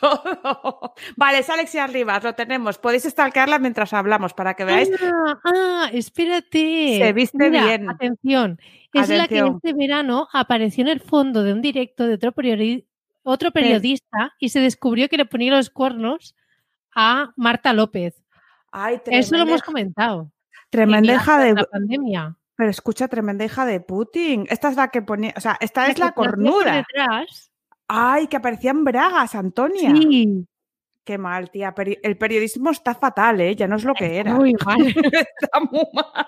[0.00, 2.78] todo, Vale, es Alexia Rivas, lo tenemos.
[2.78, 4.90] Podéis stalkearla mientras hablamos para que veáis.
[5.02, 6.98] Ah, ah espérate.
[6.98, 7.88] Se viste bien.
[7.88, 8.60] Atención.
[8.92, 12.32] Es la que este verano apareció en el fondo de un directo de otro
[13.22, 16.34] otro periodista y se descubrió que le ponía los cuernos
[16.94, 18.22] a Marta López.
[19.06, 20.30] Eso lo hemos comentado.
[20.70, 22.36] Tremenda hija de la pandemia.
[22.56, 24.46] Pero escucha, tremenda hija de Putin.
[24.48, 26.76] Esta es la que ponía, o sea, esta es la cornuda.
[26.76, 27.50] Detrás.
[27.88, 29.90] Ay, que aparecían bragas, Antonia.
[29.90, 30.46] Sí.
[31.04, 31.74] Qué mal, tía.
[32.02, 33.56] El periodismo está fatal, ¿eh?
[33.56, 34.34] Ya no es lo que era.
[34.34, 34.76] Muy mal.
[35.40, 36.26] está muy mal.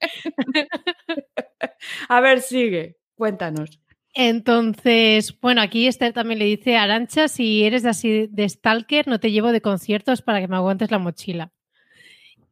[2.08, 2.98] A ver, sigue.
[3.14, 3.80] Cuéntanos.
[4.14, 9.20] Entonces, bueno, aquí Esther también le dice a Arancha, si eres así de stalker, no
[9.20, 11.50] te llevo de conciertos para que me aguantes la mochila.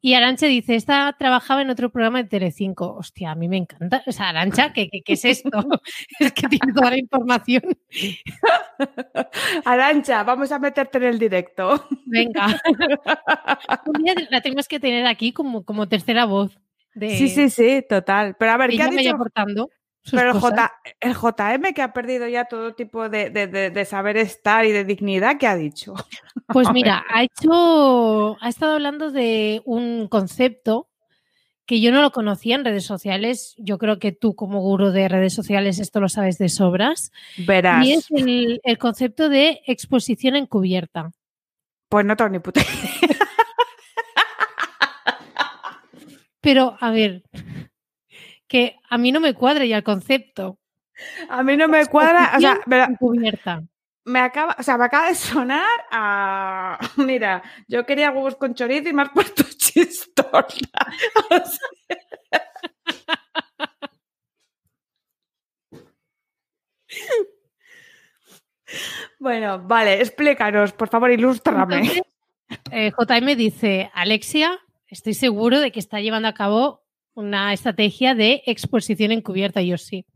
[0.02, 2.94] Y Arancha dice, esta trabajaba en otro programa de Telecinco.
[2.94, 4.02] Hostia, a mí me encanta.
[4.06, 5.50] O sea, Arancha, ¿qué, qué, es esto?
[6.18, 7.62] es que tiene toda la información.
[9.66, 11.86] Arancha, vamos a meterte en el directo.
[12.06, 12.46] Venga.
[13.86, 16.58] Un día la tenemos que tener aquí como, como tercera voz.
[16.98, 18.36] Sí, sí, sí, total.
[18.38, 19.14] Pero a ver, ¿qué ha dicho?
[19.14, 19.70] aportando.
[20.10, 20.32] Pero
[21.00, 25.46] el, JM que ha perdido ya todo tipo de, saber estar y de dignidad, ¿qué
[25.46, 25.94] ha dicho?
[26.52, 30.88] Pues mira, ha hecho, ha estado hablando de un concepto
[31.64, 33.54] que yo no lo conocía en redes sociales.
[33.56, 37.12] Yo creo que tú, como gurú de redes sociales, esto lo sabes de sobras.
[37.46, 37.86] Verás.
[37.86, 41.12] Y es el, el concepto de exposición encubierta.
[41.88, 42.62] Pues no tengo ni puta
[46.40, 47.22] Pero, a ver,
[48.50, 50.58] que a mí no me cuadra ya el concepto.
[51.28, 52.58] A mí no me cuadra, o sea,
[52.98, 53.62] cubierta.
[54.04, 56.78] Me acaba, o sea, me acaba de sonar a.
[56.96, 60.48] Mira, yo quería huevos con chorizo y me has puesto chistorra.
[69.20, 72.02] bueno, vale, explícanos, por favor, ilústrame.
[72.72, 76.82] Eh, JM dice: Alexia, estoy seguro de que está llevando a cabo
[77.20, 80.06] una estrategia de exposición encubierta, yo sí.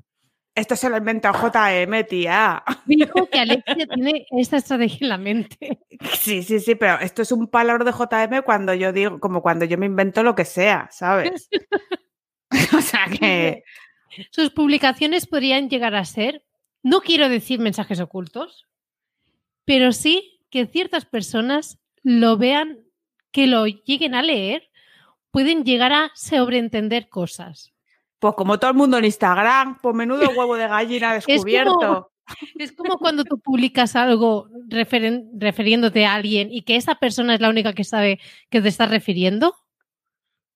[0.54, 2.62] Esto se lo inventó JM, tía.
[2.86, 5.80] Dijo que Alexia tiene esta estrategia en la mente.
[6.18, 9.64] Sí, sí, sí, pero esto es un palabra de JM cuando yo digo, como cuando
[9.64, 11.48] yo me invento lo que sea, ¿sabes?
[12.76, 13.64] o sea que.
[14.30, 16.44] sus publicaciones podrían llegar a ser,
[16.82, 18.68] no quiero decir mensajes ocultos,
[19.64, 22.84] pero sí que ciertas personas lo vean,
[23.32, 24.70] que lo lleguen a leer,
[25.34, 27.72] pueden llegar a sobreentender cosas.
[28.20, 32.12] Pues como todo el mundo en Instagram, pues menudo huevo de gallina descubierto.
[32.54, 37.50] Es como cuando tú publicas algo refiriéndote a alguien y que esa persona es la
[37.50, 39.56] única que sabe que te estás refiriendo.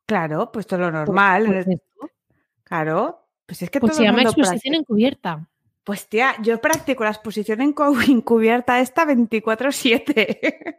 [0.07, 1.47] Claro, pues todo lo pues, normal.
[1.47, 1.66] Pues
[2.62, 5.49] claro, pues es que pues todo se llama exposición encubierta.
[5.83, 7.61] Pues tía, yo practico la exposición
[8.09, 10.79] encubierta esta 24/7.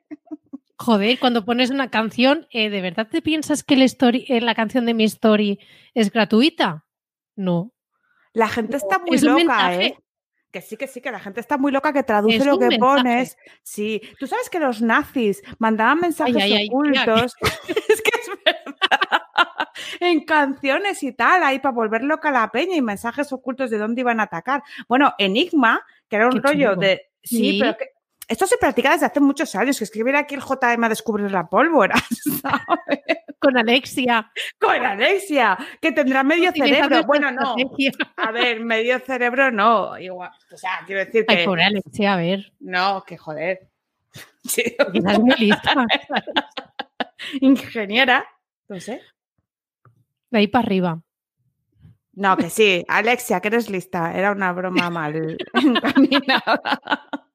[0.81, 4.85] Joder, cuando pones una canción, eh, ¿de verdad te piensas que story, eh, la canción
[4.85, 5.59] de mi story
[5.93, 6.85] es gratuita?
[7.35, 7.73] No.
[8.31, 9.97] La gente está muy loca, ¿eh?
[10.51, 13.37] Que sí, que sí, que la gente está muy loca que traduce lo que pones.
[13.61, 17.35] Sí, tú sabes que los nazis mandaban mensajes ocultos.
[17.67, 19.67] es que es verdad.
[19.99, 23.99] en canciones y tal, ahí para volver loca la peña y mensajes ocultos de dónde
[23.99, 24.63] iban a atacar.
[24.87, 27.09] Bueno, Enigma, que era un rollo de.
[27.21, 27.98] Sí, pero que,
[28.29, 31.47] esto se practica desde hace muchos años, que escribir aquí el JM a descubrir la
[31.47, 31.95] pólvora,
[32.41, 32.99] ¿sabes?
[33.39, 34.31] Con Alexia.
[34.59, 37.03] Con Alexia, que tendrá medio cerebro.
[37.05, 37.55] Bueno, no.
[38.17, 39.97] A ver, medio cerebro no.
[39.97, 40.29] Igual.
[40.53, 41.37] O sea, quiero decir que.
[41.37, 42.53] Ay, pobre Alexia, a ver.
[42.59, 43.67] No, que joder.
[44.45, 44.63] Sí.
[44.93, 45.73] Es muy lista.
[47.41, 48.25] Ingeniera.
[48.67, 49.01] No sé.
[50.29, 51.01] De ahí para arriba.
[52.13, 52.85] No, que sí.
[52.87, 54.13] Alexia, que eres lista.
[54.13, 57.28] Era una broma mal encaminada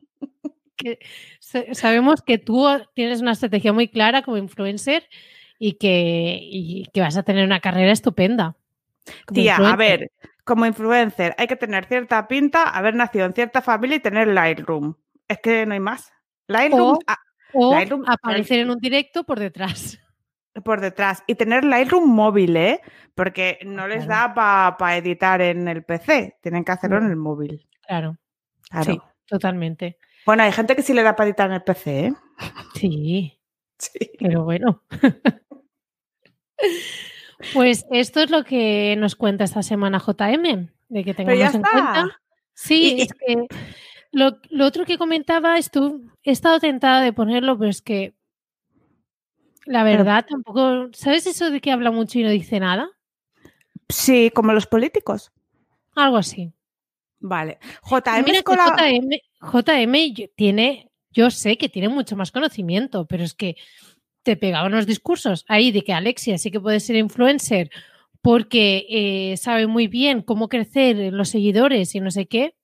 [1.73, 5.09] sabemos que tú tienes una estrategia muy clara como influencer
[5.59, 8.57] y que, vas a tener una carrera estupenda.
[9.33, 10.11] Tía, a ver,
[10.45, 14.95] como influencer hay que tener cierta pinta, haber nacido en cierta familia y tener Lightroom.
[15.29, 16.13] Es que no hay más.
[16.49, 16.99] Lightroom,
[17.55, 17.75] o,
[18.07, 19.99] aparecer en un directo por detrás.
[20.65, 21.25] Por detrás.
[21.27, 22.81] Y tener Lightroom móvil, ¿eh?
[23.15, 26.39] Porque no les da para editar en el PC.
[26.43, 27.67] Tienen que hacerlo en el móvil.
[27.87, 28.17] Claro.
[28.71, 28.93] claro.
[28.93, 29.99] Sí, totalmente.
[30.27, 32.15] Bueno, hay gente que sí le da para editar en el PC, ¿eh?
[32.75, 33.39] Sí.
[33.79, 34.11] sí.
[34.19, 34.83] Pero bueno.
[37.53, 42.21] pues esto es lo que nos cuenta esta semana JM, de que tengamos en cuenta.
[42.55, 43.47] Sí, es que
[44.13, 48.15] lo, otro que comentaba, esto, he estado tentada de ponerlo, pero es que
[49.67, 50.89] la verdad tampoco.
[50.93, 52.91] ¿Sabes eso de que habla mucho y no dice nada?
[53.89, 55.33] Sí, como los políticos.
[55.97, 56.53] Algo así.
[57.27, 57.59] Vale.
[57.89, 58.27] JM,
[59.41, 63.57] JM, tiene, yo sé que tiene mucho más conocimiento, pero es que
[64.23, 67.71] te pegaban los discursos ahí de que Alexia sí que puede ser influencer
[68.21, 72.57] porque eh, sabe muy bien cómo crecer los seguidores y no sé qué.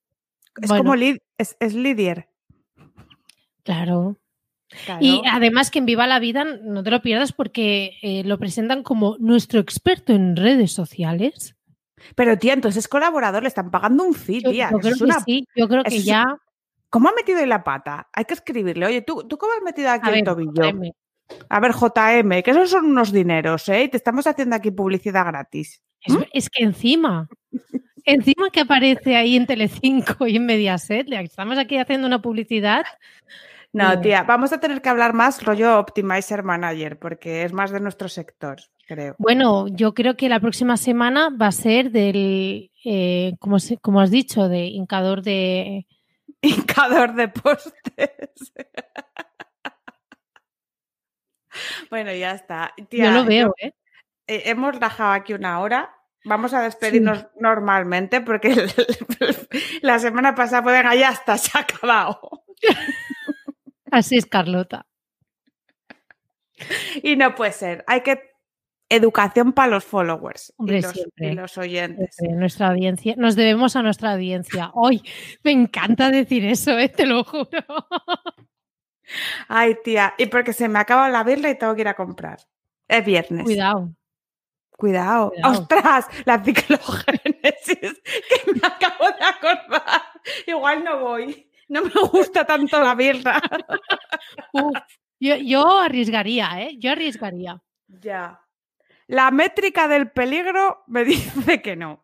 [0.61, 2.29] Es como es, es líder.
[3.63, 4.19] Claro.
[4.99, 8.83] Y además que en Viva la Vida no te lo pierdas porque eh, lo presentan
[8.83, 11.55] como nuestro experto en redes sociales.
[12.15, 14.69] Pero tía, entonces es colaborador, le están pagando un fee, tía.
[14.71, 16.25] Yo, creo que sí, yo creo que ya.
[16.89, 18.09] ¿Cómo ha metido ahí la pata?
[18.11, 18.85] Hay que escribirle.
[18.85, 20.63] Oye, ¿tú, ¿tú cómo has metido aquí el tobillo?
[21.49, 23.87] A ver, JM, que esos son unos dineros, ¿eh?
[23.89, 25.81] Te estamos haciendo aquí publicidad gratis.
[26.01, 26.49] Es, ¿Mm?
[26.51, 27.29] que encima,
[28.05, 32.83] encima que aparece ahí en Telecinco y en Mediaset, estamos aquí haciendo una publicidad.
[33.73, 37.79] No, tía, vamos a tener que hablar más rollo Optimizer Manager, porque es más de
[37.79, 38.57] nuestro sector.
[39.17, 44.11] Bueno, yo creo que la próxima semana va a ser del, eh, como, como, has
[44.11, 45.87] dicho, de hincador de...
[46.41, 47.73] Hincador de postes.
[51.89, 52.73] bueno, ya está.
[52.89, 53.73] yo lo veo, ¿eh?
[54.27, 54.43] ¿eh?
[54.45, 55.95] Hemos rajado aquí una hora.
[56.23, 58.55] Vamos a despedirnos normalmente porque
[59.81, 62.43] la semana pasada fue, venga, ya está, se ha acabado.
[63.91, 64.85] Así es, Carlota.
[67.01, 67.83] Y no puede ser.
[67.87, 68.30] Hay que
[68.91, 70.81] educación para los followers y,
[71.33, 72.17] los, oyentes.
[72.29, 74.71] nuestra audiencia, nos debemos a nuestra audiencia.
[74.73, 75.01] Hoy
[75.43, 76.89] me encanta decir eso, ¿eh?
[76.89, 77.63] te lo juro.
[79.47, 82.39] Ay, tía, y porque se me acaba la birra y tengo que ir a comprar.
[82.87, 83.43] Es viernes.
[83.43, 83.95] Cuidado.
[84.71, 85.31] Cuidado.
[85.43, 86.07] ¡Ostras!
[86.25, 88.01] La ciclogénesis
[88.45, 90.01] que me acabo de acordar.
[90.45, 91.49] Igual no voy.
[91.69, 93.41] No me gusta tanto la birra.
[95.19, 96.75] yo, yo arriesgaría, ¿eh?
[96.77, 97.61] Yo arriesgaría.
[97.87, 98.41] Ya.
[99.11, 102.01] La métrica del peligro me dice que no.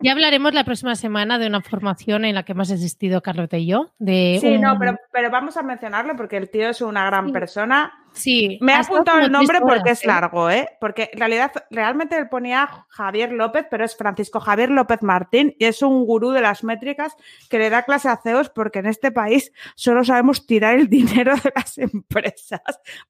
[0.00, 3.66] Ya hablaremos la próxima semana de una formación en la que hemos existido Carlota y
[3.66, 3.92] yo.
[3.98, 7.92] De sí, no, pero, pero, vamos a mencionarlo porque el tío es una gran persona.
[8.12, 8.58] Sí.
[8.60, 10.06] Me ha apuntado el nombre porque es ¿eh?
[10.06, 10.68] largo, ¿eh?
[10.80, 15.66] Porque en realidad realmente él ponía Javier López, pero es Francisco Javier López Martín y
[15.66, 17.16] es un gurú de las métricas
[17.48, 21.34] que le da clase a CEOs porque en este país solo sabemos tirar el dinero
[21.36, 22.60] de las empresas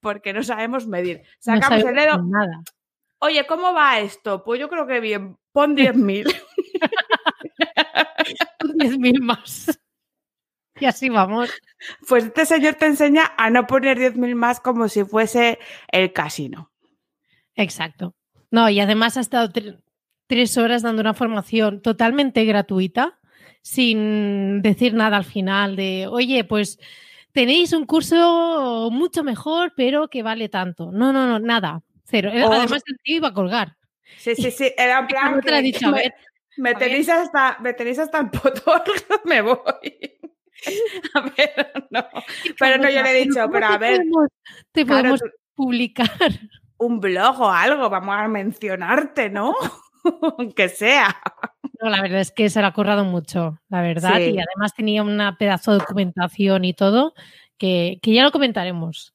[0.01, 1.23] porque no sabemos medir.
[1.39, 2.23] Sacamos el dedo.
[2.23, 2.63] Nada.
[3.23, 4.43] Oye, ¿cómo va esto?
[4.45, 5.37] Pues yo creo que bien.
[5.53, 6.27] Pon 10.000.
[8.75, 9.79] 10.000 más.
[10.79, 11.51] Y así vamos.
[12.09, 16.71] Pues este señor te enseña a no poner 10.000 más como si fuese el casino.
[17.55, 18.15] Exacto.
[18.51, 19.51] No, y además ha estado
[20.27, 23.19] tres horas dando una formación totalmente gratuita,
[23.63, 26.79] sin decir nada al final de, oye, pues
[27.33, 30.91] tenéis un curso mucho mejor, pero que vale tanto.
[30.91, 31.83] No, no, no, nada.
[32.05, 32.31] Cero.
[32.35, 32.53] Oh.
[32.53, 33.77] Además, el tío iba a colgar.
[34.19, 34.73] Sí, sí, sí.
[34.77, 35.41] Era en plan.
[35.41, 36.15] Que, dicho, a ver,
[36.57, 38.85] me, tenéis hasta, me tenéis hasta el potorro,
[39.25, 40.19] me voy.
[41.15, 42.07] A ver, no.
[42.59, 44.03] Pero no, yo le he dicho, pero a ver.
[44.73, 45.21] te podemos
[45.55, 46.11] publicar.
[46.77, 49.55] Un blog o algo, vamos a mencionarte, ¿no?
[50.39, 51.17] Aunque sea.
[51.81, 54.19] No, la verdad es que se lo ha currado mucho, la verdad.
[54.19, 57.15] Y además tenía una pedazo de documentación y todo,
[57.57, 59.15] que, que ya lo comentaremos.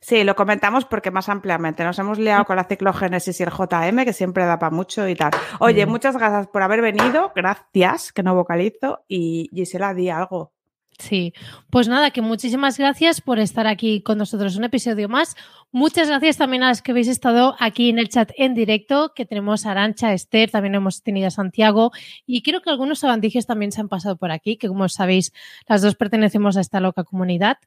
[0.00, 1.84] Sí, lo comentamos porque más ampliamente.
[1.84, 5.14] Nos hemos liado con la ciclogénesis y el JM, que siempre da para mucho y
[5.14, 5.30] tal.
[5.60, 7.32] Oye, muchas gracias por haber venido.
[7.34, 9.04] Gracias, que no vocalizo.
[9.08, 10.52] Y Gisela, di algo.
[10.98, 11.34] Sí,
[11.68, 15.36] pues nada, que muchísimas gracias por estar aquí con nosotros un episodio más.
[15.70, 19.26] Muchas gracias también a los que habéis estado aquí en el chat en directo, que
[19.26, 21.92] tenemos a Arancha, Esther, también hemos tenido a Santiago
[22.24, 25.34] y creo que algunos abandijes también se han pasado por aquí, que como sabéis,
[25.68, 27.58] las dos pertenecemos a esta loca comunidad.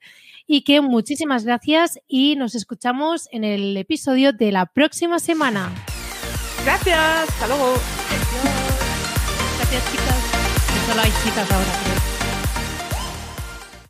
[0.52, 5.70] Y que muchísimas gracias y nos escuchamos en el episodio de la próxima semana.
[6.66, 7.76] Gracias, hasta luego.
[9.58, 10.88] Gracias, chicas.
[10.88, 11.99] Solo hay chicas ahora.